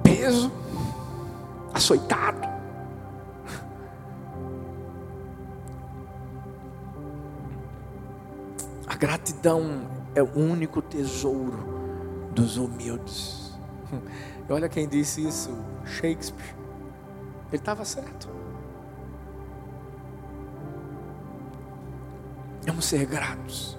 preso, 0.04 0.52
açoitado. 1.74 2.56
A 8.88 8.96
gratidão 8.96 9.88
é 10.14 10.22
o 10.22 10.38
único 10.38 10.82
tesouro 10.82 11.76
dos 12.34 12.58
humildes. 12.58 13.54
Olha 14.50 14.70
quem 14.70 14.88
disse 14.88 15.26
isso, 15.26 15.50
Shakespeare. 15.86 16.65
Ele 17.56 17.62
estava 17.62 17.86
certo. 17.86 18.28
Vamos 22.66 22.84
ser 22.84 23.06
gratos. 23.06 23.78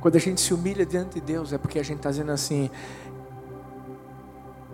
Quando 0.00 0.14
a 0.14 0.20
gente 0.20 0.40
se 0.40 0.54
humilha 0.54 0.86
diante 0.86 1.14
de 1.14 1.20
Deus, 1.20 1.52
é 1.52 1.58
porque 1.58 1.80
a 1.80 1.82
gente 1.82 1.96
está 1.96 2.10
dizendo 2.10 2.30
assim: 2.30 2.70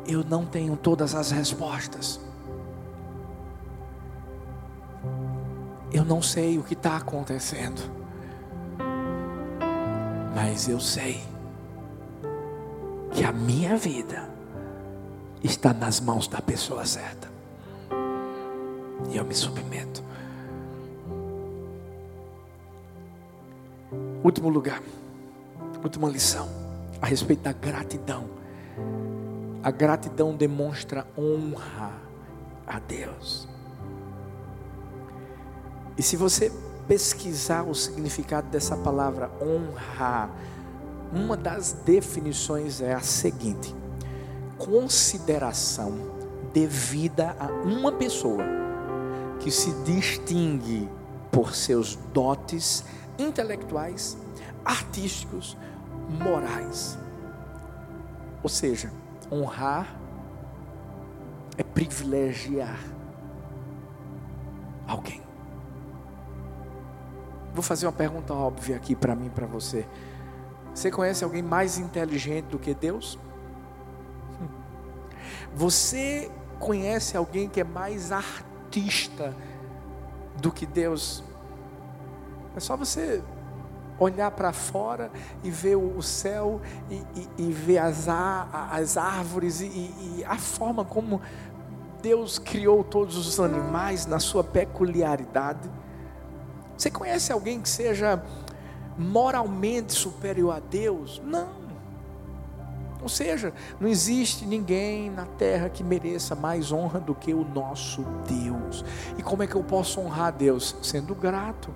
eu 0.07 0.23
não 0.23 0.45
tenho 0.45 0.77
todas 0.77 1.15
as 1.15 1.31
respostas. 1.31 2.21
Eu 5.91 6.05
não 6.05 6.21
sei 6.21 6.59
o 6.59 6.63
que 6.63 6.75
está 6.75 6.99
acontecendo, 6.99 7.81
mas 10.35 10.69
eu 10.69 10.81
sei 10.81 11.23
que 13.11 13.25
a 13.25 13.33
minha 13.33 13.77
vida 13.77 14.32
está 15.43 15.73
nas 15.73 16.01
mãos 16.01 16.27
da 16.27 16.41
pessoa 16.41 16.85
certa. 16.85 17.31
E 19.11 19.17
eu 19.17 19.25
me 19.25 19.35
submeto. 19.35 20.03
Último 24.23 24.49
lugar, 24.49 24.81
última 25.83 26.09
lição 26.09 26.49
a 27.01 27.07
respeito 27.07 27.43
da 27.43 27.53
gratidão. 27.53 28.31
A 29.63 29.71
gratidão 29.71 30.35
demonstra 30.35 31.07
honra 31.19 31.93
a 32.67 32.79
Deus. 32.79 33.49
E 35.99 36.03
se 36.03 36.17
você 36.17 36.53
pesquisar 36.87 37.63
o 37.63 37.75
significado 37.75 38.49
dessa 38.49 38.77
palavra 38.77 39.31
honra, 39.41 40.31
uma 41.13 41.37
das 41.37 41.73
definições 41.73 42.81
é 42.81 42.95
a 42.95 43.01
seguinte: 43.01 43.75
consideração 44.65 45.93
devida 46.53 47.35
a 47.39 47.47
uma 47.67 47.91
pessoa 47.91 48.45
que 49.41 49.51
se 49.51 49.73
distingue 49.83 50.89
por 51.33 51.55
seus 51.55 51.97
dotes 52.13 52.85
intelectuais, 53.19 54.17
artísticos, 54.65 55.57
morais. 56.09 56.97
Ou 58.41 58.49
seja, 58.49 58.93
honrar 59.31 59.99
é 61.59 61.65
privilegiar 61.65 62.79
alguém. 64.87 65.21
Vou 67.53 67.63
fazer 67.63 67.87
uma 67.87 67.93
pergunta 67.93 68.33
óbvia 68.33 68.77
aqui 68.77 68.95
para 68.95 69.17
mim 69.17 69.27
e 69.27 69.31
para 69.31 69.47
você. 69.47 69.87
Você 70.73 70.91
conhece 70.91 71.25
alguém 71.25 71.43
mais 71.43 71.79
inteligente 71.79 72.47
do 72.47 72.59
que 72.59 72.73
Deus? 72.73 73.19
Você 75.55 76.31
conhece 76.59 77.17
alguém 77.17 77.49
que 77.49 77.61
é 77.61 77.65
mais 77.65 78.13
artista 78.13 79.35
do 80.41 80.51
que 80.51 80.65
Deus? 80.65 81.23
É 82.57 82.61
só 82.61 82.77
você 82.77 83.23
olhar 83.99 84.31
para 84.31 84.53
fora 84.53 85.11
e 85.45 85.51
ver 85.51 85.77
o 85.77 86.03
céu 86.03 86.61
e, 86.91 86.95
e, 87.15 87.29
e 87.39 87.53
ver 87.53 87.79
as, 87.79 88.09
as 88.09 88.97
árvores 88.97 89.61
e, 89.61 89.67
e 89.67 90.25
a 90.27 90.39
forma 90.39 90.85
como 90.85 91.21
Deus 92.01 92.39
criou 92.39 92.83
todos 92.83 93.17
os 93.17 93.39
animais 93.39 94.07
na 94.07 94.19
sua 94.19 94.43
peculiaridade. 94.43 95.71
Você 96.77 96.91
conhece 96.91 97.33
alguém 97.33 97.61
que 97.61 97.69
seja 97.69 98.23
moralmente 98.99 99.93
superior 99.93 100.57
a 100.57 100.61
Deus? 100.61 101.23
Não. 101.25 101.62
Ou 103.03 103.09
seja, 103.09 103.53
não 103.81 103.89
existe 103.89 104.47
ninguém 104.47 105.11
na 105.11 105.27
terra 105.27 105.69
que 105.69 105.83
mereça 105.83 106.37
mais 106.37 106.71
honra 106.71 107.01
do 107.01 107.15
que 107.15 107.35
o 107.35 107.45
nosso 107.45 108.03
Deus. 108.27 108.85
E 109.19 109.23
como 109.23 109.43
é 109.43 109.47
que 109.47 109.57
eu 109.57 109.65
posso 109.65 110.01
honrar 110.01 110.29
a 110.29 110.31
Deus? 110.31 110.77
Sendo 110.81 111.15
grato. 111.15 111.75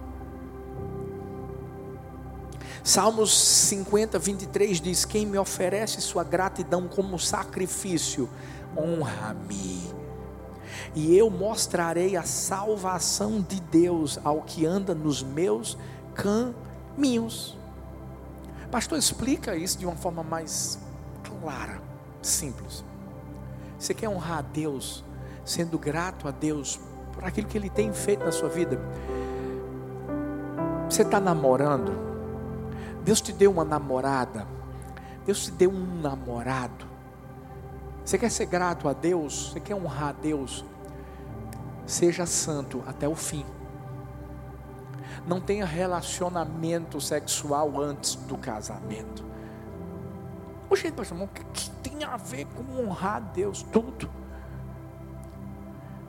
Salmos 2.84 3.36
50, 3.36 4.16
23 4.16 4.80
diz: 4.80 5.04
Quem 5.04 5.26
me 5.26 5.36
oferece 5.36 6.00
sua 6.00 6.22
gratidão 6.22 6.86
como 6.86 7.18
sacrifício, 7.18 8.30
honra-me. 8.76 9.92
E 10.94 11.16
eu 11.16 11.28
mostrarei 11.28 12.16
a 12.16 12.22
salvação 12.22 13.40
de 13.40 13.60
Deus 13.60 14.20
ao 14.22 14.42
que 14.42 14.64
anda 14.64 14.94
nos 14.94 15.24
meus 15.24 15.76
caminhos. 16.14 17.58
Pastor, 18.70 18.98
explica 18.98 19.56
isso 19.56 19.78
de 19.78 19.86
uma 19.86 19.96
forma 19.96 20.22
mais 20.22 20.78
clara, 21.40 21.80
simples. 22.22 22.84
Você 23.78 23.94
quer 23.94 24.08
honrar 24.08 24.38
a 24.38 24.42
Deus, 24.42 25.04
sendo 25.44 25.78
grato 25.78 26.26
a 26.26 26.30
Deus 26.30 26.80
por 27.12 27.24
aquilo 27.24 27.46
que 27.46 27.58
Ele 27.58 27.70
tem 27.70 27.92
feito 27.92 28.24
na 28.24 28.32
sua 28.32 28.48
vida? 28.48 28.80
Você 30.88 31.02
está 31.02 31.20
namorando? 31.20 31.92
Deus 33.04 33.20
te 33.20 33.32
deu 33.32 33.50
uma 33.50 33.64
namorada, 33.64 34.46
Deus 35.24 35.44
te 35.44 35.50
deu 35.50 35.70
um 35.70 36.00
namorado. 36.00 36.86
Você 38.04 38.18
quer 38.18 38.30
ser 38.30 38.46
grato 38.46 38.88
a 38.88 38.92
Deus? 38.92 39.50
Você 39.52 39.60
quer 39.60 39.74
honrar 39.74 40.10
a 40.10 40.12
Deus? 40.12 40.64
Seja 41.86 42.24
santo 42.24 42.82
até 42.86 43.08
o 43.08 43.14
fim. 43.14 43.44
Não 45.26 45.40
tenha 45.40 45.64
relacionamento 45.64 47.00
sexual 47.00 47.80
antes 47.80 48.14
do 48.14 48.36
casamento. 48.36 49.24
Oxe, 50.68 50.90
pastor, 50.90 51.22
o 51.22 51.28
que 51.28 51.70
tem 51.82 52.02
a 52.04 52.16
ver 52.16 52.46
com 52.46 52.80
honrar 52.80 53.16
a 53.16 53.20
Deus? 53.20 53.62
Tudo. 53.62 54.10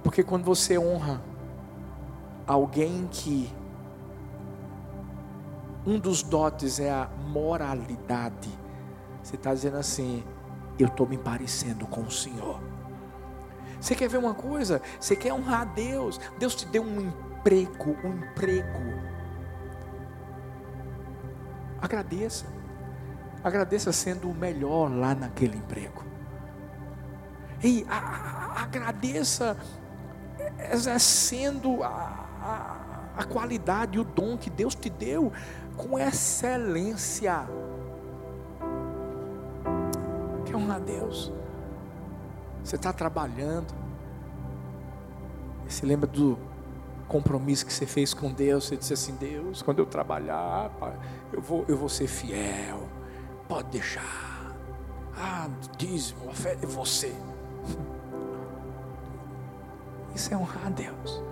Porque 0.03 0.23
quando 0.23 0.43
você 0.43 0.77
honra 0.77 1.21
alguém 2.47 3.07
que 3.11 3.53
um 5.85 5.99
dos 5.99 6.23
dotes 6.23 6.79
é 6.79 6.91
a 6.91 7.07
moralidade. 7.27 8.49
Você 9.23 9.35
está 9.35 9.53
dizendo 9.53 9.77
assim: 9.77 10.23
eu 10.77 10.87
estou 10.87 11.07
me 11.07 11.17
parecendo 11.17 11.85
com 11.87 12.01
o 12.01 12.11
Senhor. 12.11 12.59
Você 13.79 13.95
quer 13.95 14.09
ver 14.09 14.17
uma 14.17 14.33
coisa? 14.33 14.81
Você 14.99 15.15
quer 15.15 15.33
honrar 15.33 15.61
a 15.61 15.65
Deus. 15.65 16.19
Deus 16.39 16.55
te 16.55 16.65
deu 16.65 16.83
um 16.83 17.01
emprego, 17.01 17.95
um 18.03 18.17
emprego. 18.17 18.79
Agradeça. 21.79 22.56
Agradeça 23.47 23.93
sendo 23.93 24.29
o 24.29 24.33
melhor 24.33 24.93
lá 24.93 25.15
naquele 25.15 25.57
emprego. 25.57 26.03
E 27.63 27.85
a, 27.89 27.97
a, 27.97 28.63
agradeça 28.63 29.55
exercendo 30.69 31.81
a, 31.81 33.15
a, 33.17 33.23
qualidade 33.23 33.97
e 33.97 34.01
o 34.01 34.03
dom 34.03 34.37
que 34.37 34.49
Deus 34.49 34.75
te 34.75 34.89
deu 34.89 35.31
com 35.77 35.97
excelência. 35.97 37.47
Quer 40.45 40.57
honrar 40.57 40.75
a 40.75 40.79
Deus? 40.79 41.31
Você 42.65 42.75
está 42.75 42.91
trabalhando. 42.91 43.73
Você 45.65 45.85
lembra 45.85 46.05
do 46.05 46.37
compromisso 47.07 47.65
que 47.65 47.71
você 47.71 47.85
fez 47.85 48.13
com 48.13 48.29
Deus? 48.29 48.65
Você 48.65 48.75
disse 48.75 48.93
assim: 48.93 49.15
Deus, 49.15 49.61
quando 49.61 49.79
eu 49.79 49.85
trabalhar, 49.85 50.69
eu 51.31 51.41
vou, 51.41 51.63
eu 51.69 51.77
vou 51.77 51.87
ser 51.87 52.07
fiel. 52.07 52.97
Pode 53.47 53.69
deixar. 53.69 54.55
Ah, 55.17 55.49
dízimo, 55.77 56.29
oferta 56.29 56.65
é 56.65 56.69
você. 56.69 57.15
Isso 60.13 60.33
é 60.33 60.37
honrar 60.37 60.67
a 60.67 60.69
Deus. 60.69 61.23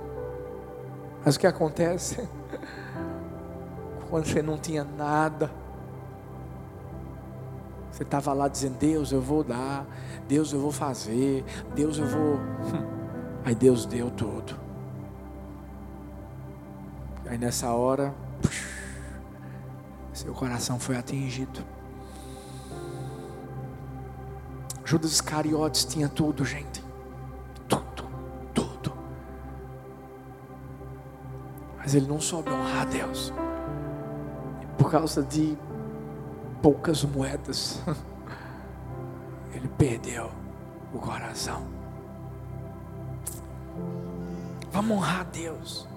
Mas 1.24 1.36
o 1.36 1.40
que 1.40 1.48
acontece? 1.48 2.28
quando 4.10 4.26
você 4.26 4.42
não 4.42 4.58
tinha 4.58 4.84
nada. 4.84 5.52
Você 7.92 8.04
estava 8.04 8.34
lá 8.34 8.48
dizendo: 8.48 8.78
Deus, 8.78 9.12
eu 9.12 9.22
vou 9.22 9.44
dar, 9.44 9.86
Deus, 10.28 10.54
eu 10.54 10.60
vou 10.60 10.72
fazer, 10.72 11.44
Deus, 11.74 11.98
eu 11.98 12.08
vou. 12.08 12.40
Aí 13.44 13.54
Deus 13.54 13.86
deu 13.86 14.10
tudo. 14.10 14.56
Aí 17.28 17.38
nessa 17.38 17.72
hora, 17.72 18.14
seu 20.14 20.34
coração 20.34 20.80
foi 20.80 20.98
atingido. 20.98 21.75
Judas 24.86 25.14
Iscariotes 25.14 25.84
tinha 25.84 26.08
tudo, 26.08 26.46
gente. 26.46 26.82
Tudo, 27.68 28.08
tudo. 28.54 28.94
Mas 31.78 31.96
ele 31.96 32.08
não 32.08 32.22
soube 32.22 32.52
honrar 32.52 32.84
a 32.84 32.86
Deus 32.86 33.34
por 34.78 34.92
causa 34.92 35.24
de 35.24 35.58
poucas 36.62 37.04
moedas, 37.04 37.82
ele 39.52 39.68
perdeu 39.70 40.32
o 40.94 41.00
coração. 41.00 41.66
Vamos 44.72 44.98
honrar 44.98 45.22
a 45.22 45.24
Deus. 45.24 45.88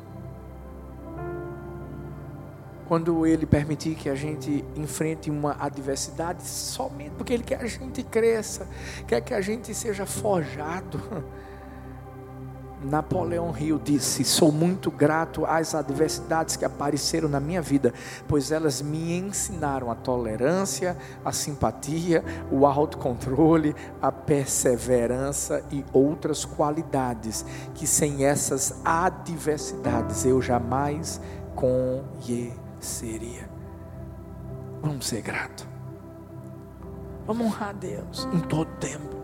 Quando 2.89 3.27
Ele 3.27 3.45
permitir 3.45 3.95
que 3.95 4.09
a 4.09 4.15
gente 4.15 4.65
enfrente 4.75 5.31
uma 5.31 5.57
adversidade, 5.61 6.43
somente 6.43 7.11
porque 7.11 7.35
Ele 7.35 7.43
quer 7.43 7.59
que 7.59 7.65
a 7.65 7.69
gente 7.69 8.03
cresça, 8.03 8.67
quer 9.07 9.21
que 9.21 9.35
a 9.35 9.43
gente 9.43 9.75
seja 9.75 10.07
forjado. 10.07 10.99
Napoleão 12.83 13.55
Hill 13.57 13.79
disse: 13.79 14.25
Sou 14.25 14.53
muito 14.53 14.91
grato 14.91 15.45
às 15.45 15.75
adversidades 15.75 16.57
que 16.57 16.65
apareceram 16.65 17.29
na 17.29 17.41
minha 17.41 17.61
vida, 17.61 17.93
pois 18.27 18.53
elas 18.53 18.81
me 18.81 19.19
ensinaram 19.19 19.91
a 19.91 19.95
tolerância, 19.95 20.97
a 21.25 21.33
simpatia, 21.33 22.25
o 22.51 22.67
autocontrole, 22.67 23.75
a 24.01 24.13
perseverança 24.13 25.65
e 25.71 25.85
outras 25.93 26.45
qualidades 26.45 27.45
que 27.75 27.87
sem 27.87 28.25
essas 28.25 28.75
adversidades 28.85 30.25
eu 30.25 30.41
jamais 30.41 31.21
conheceria. 31.55 32.68
Vamos 34.81 35.07
ser 35.07 35.23
gratos. 35.23 35.67
Vamos 37.27 37.47
honrar 37.47 37.71
a 37.71 37.73
Deus 37.73 38.27
em 38.33 38.41
todo 38.41 38.69
tempo. 38.79 39.17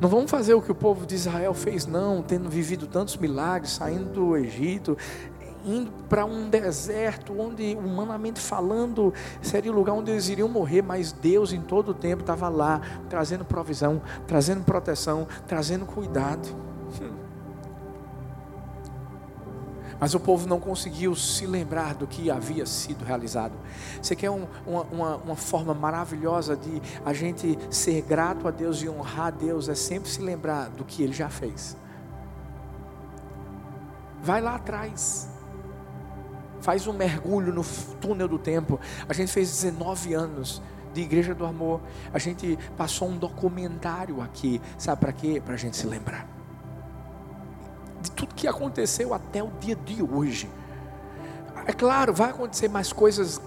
Não 0.00 0.08
vamos 0.08 0.30
fazer 0.30 0.54
o 0.54 0.62
que 0.62 0.70
o 0.70 0.74
povo 0.74 1.06
de 1.06 1.14
Israel 1.14 1.54
fez, 1.54 1.86
não, 1.86 2.22
tendo 2.22 2.48
vivido 2.48 2.86
tantos 2.86 3.16
milagres, 3.16 3.72
saindo 3.72 4.12
do 4.12 4.36
Egito, 4.36 4.96
indo 5.64 5.90
para 6.08 6.24
um 6.24 6.48
deserto 6.48 7.38
onde, 7.38 7.76
humanamente 7.76 8.40
falando, 8.40 9.12
seria 9.42 9.72
o 9.72 9.74
lugar 9.74 9.92
onde 9.92 10.10
eles 10.10 10.28
iriam 10.28 10.48
morrer, 10.48 10.82
mas 10.82 11.12
Deus 11.12 11.52
em 11.52 11.60
todo 11.60 11.90
o 11.90 11.94
tempo 11.94 12.22
estava 12.22 12.48
lá, 12.48 12.80
trazendo 13.08 13.44
provisão, 13.44 14.00
trazendo 14.26 14.64
proteção, 14.64 15.26
trazendo 15.46 15.84
cuidado. 15.84 16.48
Mas 20.00 20.14
o 20.14 20.20
povo 20.20 20.48
não 20.48 20.60
conseguiu 20.60 21.14
se 21.16 21.46
lembrar 21.46 21.94
do 21.94 22.06
que 22.06 22.30
havia 22.30 22.64
sido 22.66 23.04
realizado. 23.04 23.54
Você 24.00 24.14
quer 24.14 24.30
um, 24.30 24.46
uma, 24.66 24.82
uma, 24.82 25.16
uma, 25.16 25.36
forma 25.36 25.74
maravilhosa 25.74 26.56
de 26.56 26.80
a 27.04 27.12
gente 27.12 27.58
ser 27.70 28.02
grato 28.02 28.46
a 28.46 28.50
Deus 28.50 28.80
e 28.82 28.88
honrar 28.88 29.26
a 29.26 29.30
Deus? 29.30 29.68
É 29.68 29.74
sempre 29.74 30.08
se 30.08 30.20
lembrar 30.20 30.68
do 30.70 30.84
que 30.84 31.02
Ele 31.02 31.12
já 31.12 31.28
fez. 31.28 31.76
Vai 34.22 34.40
lá 34.40 34.54
atrás. 34.54 35.28
Faz 36.60 36.86
um 36.86 36.92
mergulho 36.92 37.52
no 37.52 37.64
túnel 38.00 38.28
do 38.28 38.38
tempo. 38.38 38.78
A 39.08 39.12
gente 39.12 39.32
fez 39.32 39.50
19 39.50 40.14
anos 40.14 40.62
de 40.92 41.00
Igreja 41.00 41.34
do 41.34 41.44
Amor. 41.44 41.80
A 42.12 42.18
gente 42.18 42.56
passou 42.76 43.08
um 43.08 43.16
documentário 43.16 44.20
aqui. 44.20 44.60
Sabe 44.76 45.00
para 45.00 45.12
quê? 45.12 45.42
Para 45.44 45.54
a 45.54 45.58
gente 45.58 45.76
se 45.76 45.86
lembrar 45.86 46.37
de 48.08 48.16
tudo 48.16 48.34
que 48.34 48.48
aconteceu 48.48 49.12
até 49.14 49.42
o 49.42 49.50
dia 49.60 49.76
de 49.76 50.02
hoje. 50.02 50.50
É 51.66 51.72
claro, 51.72 52.12
vai 52.14 52.30
acontecer 52.30 52.68
mais 52.68 52.92
coisas 52.92 53.40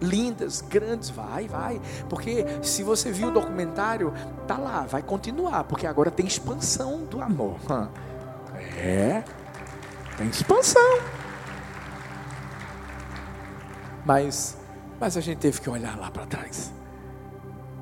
lindas, 0.00 0.60
grandes, 0.60 1.08
vai, 1.08 1.48
vai, 1.48 1.80
porque 2.08 2.44
se 2.62 2.82
você 2.82 3.10
viu 3.10 3.28
o 3.28 3.30
documentário, 3.30 4.12
tá 4.46 4.58
lá, 4.58 4.82
vai 4.82 5.02
continuar, 5.02 5.64
porque 5.64 5.86
agora 5.86 6.10
tem 6.10 6.26
expansão 6.26 7.04
do 7.04 7.20
amor. 7.20 7.58
É, 8.78 9.24
tem 10.18 10.28
expansão. 10.28 11.00
Mas, 14.04 14.56
mas 15.00 15.16
a 15.16 15.20
gente 15.20 15.38
teve 15.38 15.60
que 15.60 15.68
olhar 15.68 15.98
lá 15.98 16.10
para 16.10 16.26
trás, 16.26 16.72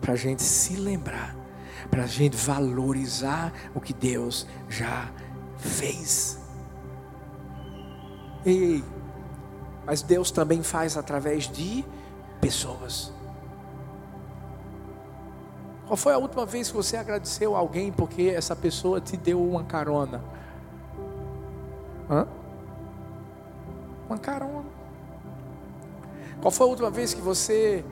para 0.01 0.13
a 0.13 0.17
gente 0.17 0.43
se 0.43 0.77
lembrar, 0.77 1.35
para 1.91 2.05
a 2.05 2.07
gente 2.07 2.37
valorizar 2.37 3.53
o 3.75 3.81
que 3.81 3.93
Deus 3.93 4.47
já 4.69 5.11
fez. 5.59 6.39
Ei, 8.45 8.85
mas 9.87 10.03
Deus 10.03 10.31
também 10.31 10.63
faz 10.63 10.97
através 10.97 11.49
de 11.49 11.85
pessoas. 12.41 13.13
Qual 15.87 15.97
foi 15.97 16.15
a 16.15 16.19
última 16.19 16.47
vez 16.47 16.71
que 16.71 16.77
você 16.77 16.97
agradeceu 16.97 17.55
a 17.55 17.59
alguém 17.59 17.93
porque 17.93 18.33
essa 18.35 18.57
pessoa 18.57 19.01
te 19.01 19.17
deu 19.17 19.43
uma 19.43 19.65
carona? 19.65 20.23
Hã? 22.11 22.27
Uma 24.09 24.19
carona. 24.19 24.65
Qual 26.41 26.51
foi 26.51 26.67
a 26.67 26.71
última 26.71 26.91
vez 26.91 27.15
que 27.15 27.21
você 27.21 27.85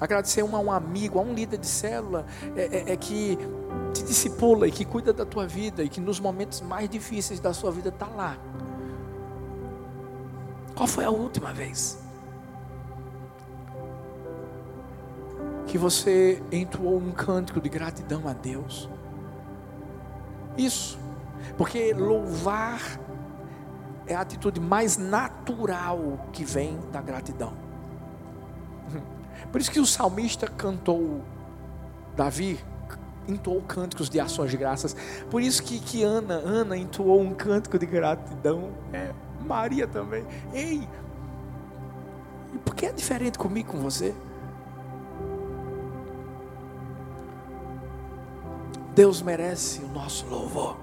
agradeceu 0.00 0.48
a 0.54 0.58
um 0.58 0.72
amigo, 0.72 1.18
a 1.18 1.22
um 1.22 1.34
líder 1.34 1.58
de 1.58 1.66
célula, 1.66 2.24
é, 2.56 2.62
é, 2.62 2.92
é, 2.92 2.96
que 2.96 3.38
te 3.92 4.02
discipula 4.02 4.66
e 4.66 4.72
que 4.72 4.84
cuida 4.84 5.12
da 5.12 5.26
tua 5.26 5.46
vida 5.46 5.82
e 5.82 5.88
que 5.88 6.00
nos 6.00 6.18
momentos 6.18 6.60
mais 6.60 6.88
difíceis 6.88 7.38
da 7.38 7.52
sua 7.52 7.70
vida 7.70 7.90
está 7.90 8.06
lá? 8.06 8.38
Qual 10.74 10.86
foi 10.86 11.04
a 11.04 11.10
última 11.10 11.52
vez? 11.52 11.98
que 15.70 15.78
você 15.78 16.42
entoou 16.50 16.98
um 16.98 17.12
cântico 17.12 17.60
de 17.60 17.68
gratidão 17.68 18.26
a 18.26 18.32
Deus. 18.32 18.90
Isso, 20.58 20.98
porque 21.56 21.94
louvar 21.94 22.80
é 24.04 24.16
a 24.16 24.20
atitude 24.20 24.58
mais 24.58 24.96
natural 24.96 26.26
que 26.32 26.44
vem 26.44 26.76
da 26.90 27.00
gratidão. 27.00 27.52
Por 29.50 29.60
isso 29.60 29.70
que 29.70 29.80
o 29.80 29.86
salmista 29.86 30.46
cantou, 30.46 31.22
Davi 32.16 32.58
entoou 33.28 33.62
cânticos 33.62 34.08
de 34.08 34.18
ações 34.20 34.50
de 34.50 34.56
graças. 34.56 34.96
Por 35.30 35.42
isso 35.42 35.62
que, 35.62 35.78
que 35.78 36.02
Ana, 36.02 36.34
Ana 36.34 36.76
entoou 36.76 37.20
um 37.20 37.34
cântico 37.34 37.78
de 37.78 37.86
gratidão. 37.86 38.70
É, 38.92 39.12
Maria 39.46 39.86
também. 39.86 40.24
Ei, 40.52 40.88
e 42.52 42.58
por 42.58 42.74
que 42.74 42.86
é 42.86 42.92
diferente 42.92 43.38
comigo 43.38 43.72
com 43.72 43.78
você? 43.78 44.14
Deus 48.94 49.22
merece 49.22 49.80
o 49.82 49.88
nosso 49.88 50.26
louvor. 50.26 50.76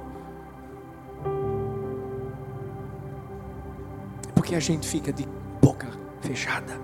Porque 4.33 4.55
a 4.55 4.59
gente 4.59 4.87
fica 4.87 5.11
de 5.11 5.27
boca 5.61 5.87
fechada. 6.21 6.79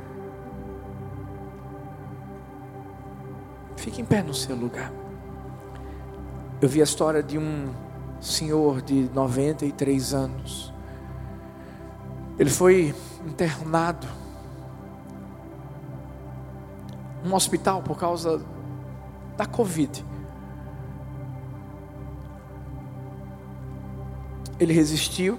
Fique 3.84 4.02
em 4.02 4.06
pé 4.06 4.24
no 4.24 4.34
seu 4.34 4.56
lugar. 4.56 4.94
Eu 6.62 6.70
vi 6.70 6.80
a 6.80 6.86
história 6.86 7.22
de 7.22 7.38
um 7.38 7.70
senhor 8.22 8.82
de 8.82 9.10
93 9.14 10.14
anos. 10.14 10.74
Ele 12.40 12.50
foi 12.50 12.96
internado 13.26 14.08
num 17.26 17.36
hospital 17.36 17.84
por 17.84 18.00
causa 18.00 18.42
da 19.36 19.46
Covid. 19.46 20.06
Ele 24.62 24.72
resistiu, 24.72 25.38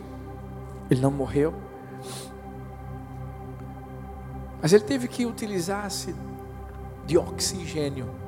ele 0.91 1.01
não 1.01 1.11
morreu. 1.11 1.55
Mas 4.61 4.75
ele 4.75 4.85
teve 4.85 5.09
que 5.09 5.25
utilizar-se 5.25 6.15
de 7.07 7.17
oxigênio. 7.17 8.24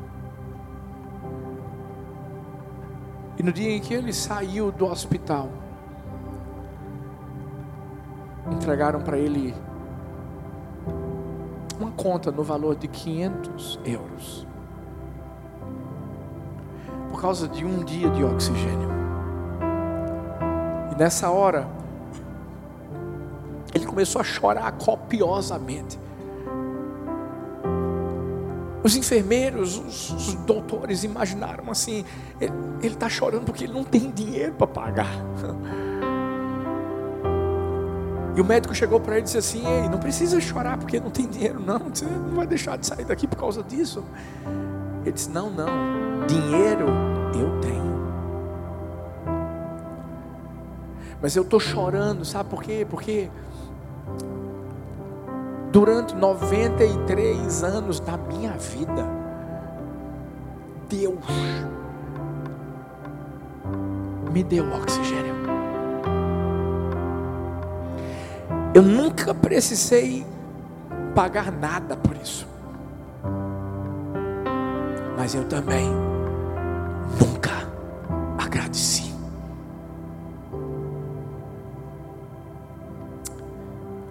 E 3.38 3.42
no 3.42 3.52
dia 3.52 3.70
em 3.70 3.80
que 3.80 3.92
ele 3.92 4.12
saiu 4.12 4.72
do 4.72 4.86
hospital, 4.86 5.50
entregaram 8.50 9.00
para 9.00 9.18
ele 9.18 9.54
uma 11.78 11.90
conta 11.90 12.30
no 12.30 12.42
valor 12.42 12.76
de 12.76 12.88
500 12.88 13.80
euros. 13.84 14.46
Por 17.10 17.20
causa 17.20 17.46
de 17.46 17.64
um 17.64 17.84
dia 17.84 18.08
de 18.10 18.24
oxigênio. 18.24 18.88
Nessa 20.98 21.30
hora, 21.30 21.68
ele 23.74 23.84
começou 23.84 24.20
a 24.20 24.24
chorar 24.24 24.72
copiosamente. 24.72 25.98
Os 28.86 28.94
enfermeiros, 28.94 29.78
os, 29.78 30.10
os 30.12 30.34
doutores 30.34 31.02
imaginaram 31.02 31.68
assim: 31.72 32.04
ele 32.40 32.54
está 32.94 33.08
chorando 33.08 33.44
porque 33.44 33.64
ele 33.64 33.72
não 33.72 33.82
tem 33.82 34.12
dinheiro 34.12 34.52
para 34.52 34.68
pagar. 34.68 35.10
E 38.36 38.40
o 38.40 38.44
médico 38.44 38.72
chegou 38.72 39.00
para 39.00 39.14
ele 39.14 39.22
e 39.22 39.24
disse 39.24 39.38
assim: 39.38 39.66
Ei, 39.66 39.88
não 39.88 39.98
precisa 39.98 40.40
chorar 40.40 40.78
porque 40.78 41.00
não 41.00 41.10
tem 41.10 41.26
dinheiro, 41.26 41.58
não. 41.58 41.80
Você 41.92 42.04
não 42.04 42.36
vai 42.36 42.46
deixar 42.46 42.78
de 42.78 42.86
sair 42.86 43.04
daqui 43.04 43.26
por 43.26 43.36
causa 43.36 43.60
disso. 43.60 44.04
Ele 45.02 45.10
disse: 45.10 45.30
Não, 45.30 45.50
não. 45.50 46.24
Dinheiro 46.28 46.86
eu 47.34 47.60
tenho. 47.60 47.96
Mas 51.20 51.34
eu 51.34 51.42
estou 51.42 51.58
chorando, 51.58 52.24
sabe 52.24 52.48
por 52.48 52.62
quê? 52.62 52.86
Porque 52.88 53.28
durante 55.76 56.14
93 56.16 57.62
anos 57.62 58.00
da 58.00 58.16
minha 58.16 58.52
vida, 58.52 59.06
Deus 60.88 61.18
me 64.32 64.42
deu 64.42 64.64
oxigênio. 64.72 65.34
Eu 68.74 68.80
nunca 68.80 69.34
precisei 69.34 70.24
pagar 71.14 71.52
nada 71.52 71.94
por 71.94 72.16
isso. 72.16 72.48
Mas 75.14 75.34
eu 75.34 75.44
também 75.44 75.90
nunca 77.20 77.68
agradeci. 78.38 79.14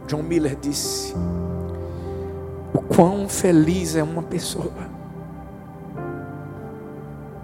John 0.05 0.21
Miller 0.21 0.55
disse: 0.61 1.15
O 2.75 2.81
quão 2.81 3.29
feliz 3.29 3.95
é 3.95 4.03
uma 4.03 4.21
pessoa 4.21 4.69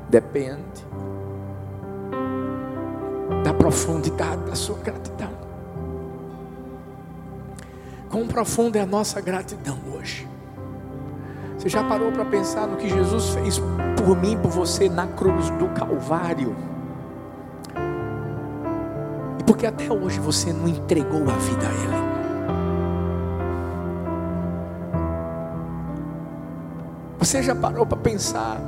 depende 0.10 0.86
da 3.42 3.54
profundidade 3.54 4.44
da 4.44 4.56
sua 4.56 4.78
gratidão. 4.80 5.32
Quão 8.10 8.28
profunda 8.28 8.78
é 8.78 8.82
a 8.82 8.86
nossa 8.86 9.22
gratidão 9.22 9.78
hoje? 9.96 10.28
Você 11.58 11.70
já 11.70 11.82
parou 11.82 12.12
para 12.12 12.26
pensar 12.26 12.68
no 12.68 12.76
que 12.76 12.90
Jesus 12.90 13.30
fez 13.30 13.58
por 13.96 14.18
mim, 14.18 14.38
por 14.38 14.52
você 14.52 14.90
na 14.90 15.08
cruz 15.08 15.50
do 15.52 15.70
Calvário? 15.70 16.54
E 19.40 19.44
porque 19.46 19.66
até 19.66 19.90
hoje 19.90 20.20
você 20.20 20.52
não 20.52 20.68
entregou 20.68 21.22
a 21.22 21.38
vida 21.38 21.68
a 21.70 21.72
Ele? 21.72 22.11
Você 27.32 27.42
já 27.42 27.56
parou 27.56 27.86
para 27.86 27.98
pensar 27.98 28.60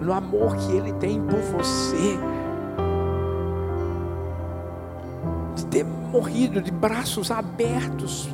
no 0.00 0.10
amor 0.14 0.56
que 0.56 0.72
Ele 0.72 0.90
tem 0.94 1.20
por 1.20 1.38
você? 1.38 2.18
De 5.54 5.66
ter 5.66 5.84
morrido 5.84 6.62
de 6.62 6.70
braços 6.70 7.30
abertos. 7.30 8.30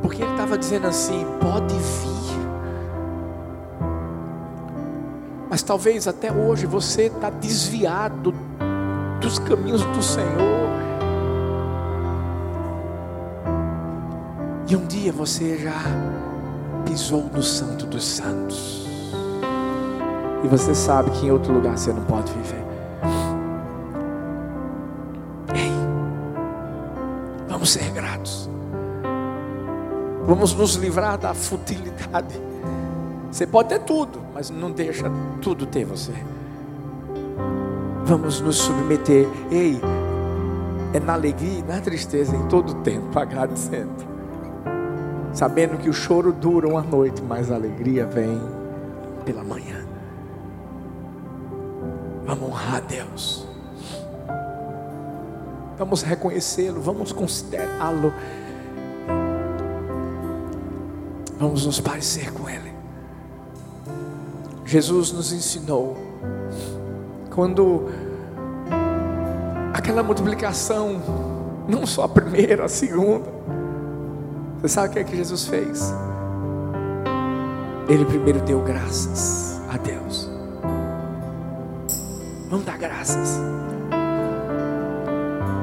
Porque 0.00 0.22
Ele 0.22 0.30
estava 0.30 0.56
dizendo 0.56 0.86
assim: 0.86 1.26
pode 1.40 1.74
vir. 1.74 2.38
Mas 5.50 5.60
talvez 5.64 6.06
até 6.06 6.30
hoje 6.30 6.66
você 6.66 7.06
está 7.06 7.30
desviado 7.30 8.32
dos 9.20 9.40
caminhos 9.40 9.84
do 9.86 10.02
Senhor. 10.04 10.70
E 14.68 14.76
um 14.76 14.86
dia 14.86 15.12
você 15.12 15.58
já 15.58 15.82
pisou 16.92 17.24
no 17.32 17.42
Santo 17.42 17.86
dos 17.86 18.04
Santos. 18.04 18.86
E 20.44 20.48
você 20.48 20.74
sabe 20.74 21.10
que 21.12 21.24
em 21.26 21.30
outro 21.30 21.50
lugar 21.54 21.78
você 21.78 21.90
não 21.90 22.04
pode 22.04 22.30
viver. 22.32 22.62
Ei, 25.54 25.72
vamos 27.48 27.70
ser 27.70 27.90
gratos. 27.92 28.50
Vamos 30.26 30.52
nos 30.52 30.74
livrar 30.74 31.16
da 31.16 31.32
futilidade. 31.32 32.38
Você 33.30 33.46
pode 33.46 33.70
ter 33.70 33.80
tudo, 33.80 34.20
mas 34.34 34.50
não 34.50 34.70
deixa 34.70 35.10
tudo 35.40 35.64
ter 35.64 35.86
você. 35.86 36.12
Vamos 38.04 38.38
nos 38.38 38.56
submeter. 38.56 39.26
Ei, 39.50 39.80
é 40.92 41.00
na 41.00 41.14
alegria 41.14 41.60
e 41.60 41.62
na 41.62 41.80
tristeza 41.80 42.36
em 42.36 42.46
todo 42.48 42.74
tempo, 42.82 43.18
agradecendo 43.18 44.11
sabendo 45.32 45.78
que 45.78 45.88
o 45.88 45.92
choro 45.92 46.32
dura 46.32 46.68
uma 46.68 46.82
noite, 46.82 47.22
mas 47.22 47.50
a 47.50 47.54
alegria 47.54 48.06
vem 48.06 48.40
pela 49.24 49.42
manhã. 49.42 49.84
Vamos 52.24 52.48
honrar 52.48 52.76
a 52.76 52.80
Deus. 52.80 53.46
Vamos 55.78 56.02
reconhecê-lo, 56.02 56.80
vamos 56.80 57.12
considerá-lo. 57.12 58.12
Vamos 61.38 61.66
nos 61.66 61.80
parecer 61.80 62.32
com 62.32 62.48
Ele. 62.48 62.72
Jesus 64.64 65.12
nos 65.12 65.32
ensinou. 65.32 65.96
Quando 67.34 67.88
aquela 69.72 70.02
multiplicação, 70.02 71.02
não 71.66 71.86
só 71.86 72.04
a 72.04 72.08
primeira, 72.08 72.66
a 72.66 72.68
segunda, 72.68 73.28
você 74.62 74.68
sabe 74.68 74.90
o 74.90 74.92
que 74.92 74.98
é 75.00 75.04
que 75.04 75.16
Jesus 75.16 75.46
fez? 75.46 75.92
Ele 77.88 78.04
primeiro 78.04 78.40
deu 78.42 78.62
graças 78.62 79.60
a 79.68 79.76
Deus. 79.76 80.30
Vamos 82.48 82.64
dar 82.64 82.78
graças. 82.78 83.40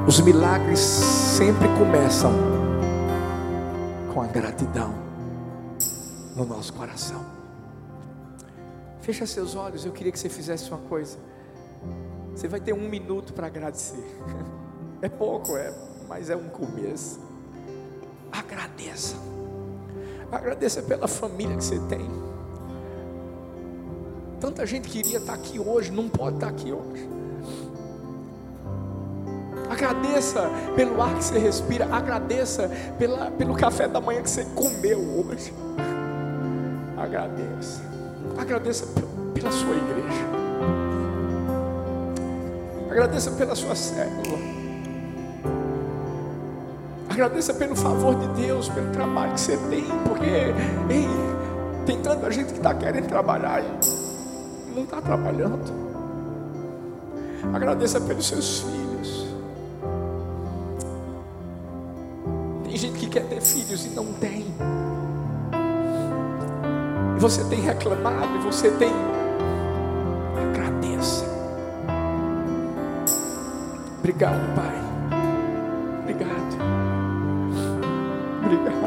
Os 0.05 0.19
milagres 0.19 0.79
sempre 0.79 1.65
começam 1.77 2.33
com 4.13 4.21
a 4.21 4.27
gratidão 4.27 4.93
no 6.35 6.43
nosso 6.43 6.73
coração. 6.73 7.23
Fecha 8.99 9.25
seus 9.25 9.55
olhos, 9.55 9.85
eu 9.85 9.93
queria 9.93 10.11
que 10.11 10.19
você 10.19 10.27
fizesse 10.27 10.69
uma 10.69 10.79
coisa. 10.89 11.17
Você 12.35 12.49
vai 12.49 12.59
ter 12.59 12.73
um 12.73 12.89
minuto 12.89 13.31
para 13.31 13.47
agradecer. 13.47 14.03
É 15.01 15.07
pouco, 15.07 15.55
é, 15.55 15.73
mas 16.09 16.29
é 16.29 16.35
um 16.35 16.49
começo. 16.49 17.28
Agradeça. 18.31 19.15
Agradeça 20.31 20.81
pela 20.81 21.07
família 21.07 21.57
que 21.57 21.63
você 21.63 21.79
tem. 21.89 22.07
Tanta 24.39 24.65
gente 24.65 24.87
queria 24.87 25.17
estar 25.17 25.33
aqui 25.33 25.59
hoje, 25.59 25.91
não 25.91 26.07
pode 26.07 26.35
estar 26.35 26.47
aqui 26.47 26.71
hoje. 26.71 27.09
Agradeça 29.69 30.49
pelo 30.75 31.01
ar 31.01 31.15
que 31.15 31.23
você 31.23 31.37
respira. 31.37 31.85
Agradeça 31.91 32.69
pela, 32.97 33.29
pelo 33.31 33.55
café 33.55 33.87
da 33.87 34.01
manhã 34.01 34.21
que 34.21 34.29
você 34.29 34.45
comeu 34.55 34.99
hoje. 34.99 35.53
Agradeça. 36.97 37.81
Agradeça 38.37 38.87
pela 39.33 39.51
sua 39.51 39.75
igreja. 39.75 40.29
Agradeça 42.89 43.31
pela 43.31 43.55
sua 43.55 43.75
célula. 43.75 44.58
Agradeça 47.19 47.53
pelo 47.53 47.75
favor 47.75 48.15
de 48.15 48.27
Deus, 48.41 48.69
pelo 48.69 48.91
trabalho 48.91 49.33
que 49.33 49.41
você 49.41 49.57
tem, 49.69 49.83
porque 50.07 50.53
ei, 50.89 51.05
tem 51.85 52.01
tanta 52.01 52.31
gente 52.31 52.53
que 52.53 52.59
está 52.59 52.73
querendo 52.73 53.07
trabalhar 53.07 53.61
e 53.61 54.73
não 54.73 54.83
está 54.83 55.01
trabalhando. 55.01 55.69
Agradeça 57.53 57.99
pelos 57.99 58.25
seus 58.25 58.61
filhos. 58.61 59.27
Tem 62.63 62.77
gente 62.77 62.97
que 62.97 63.09
quer 63.09 63.25
ter 63.25 63.41
filhos 63.41 63.85
e 63.85 63.89
não 63.89 64.13
tem. 64.13 64.45
E 67.17 67.19
você 67.19 67.43
tem 67.49 67.59
reclamado, 67.59 68.33
e 68.37 68.39
você 68.45 68.71
tem. 68.71 68.93
Agradeça. 70.53 71.25
Obrigado, 73.99 74.55
Pai. 74.55 74.88
Obrigado. 78.49 78.78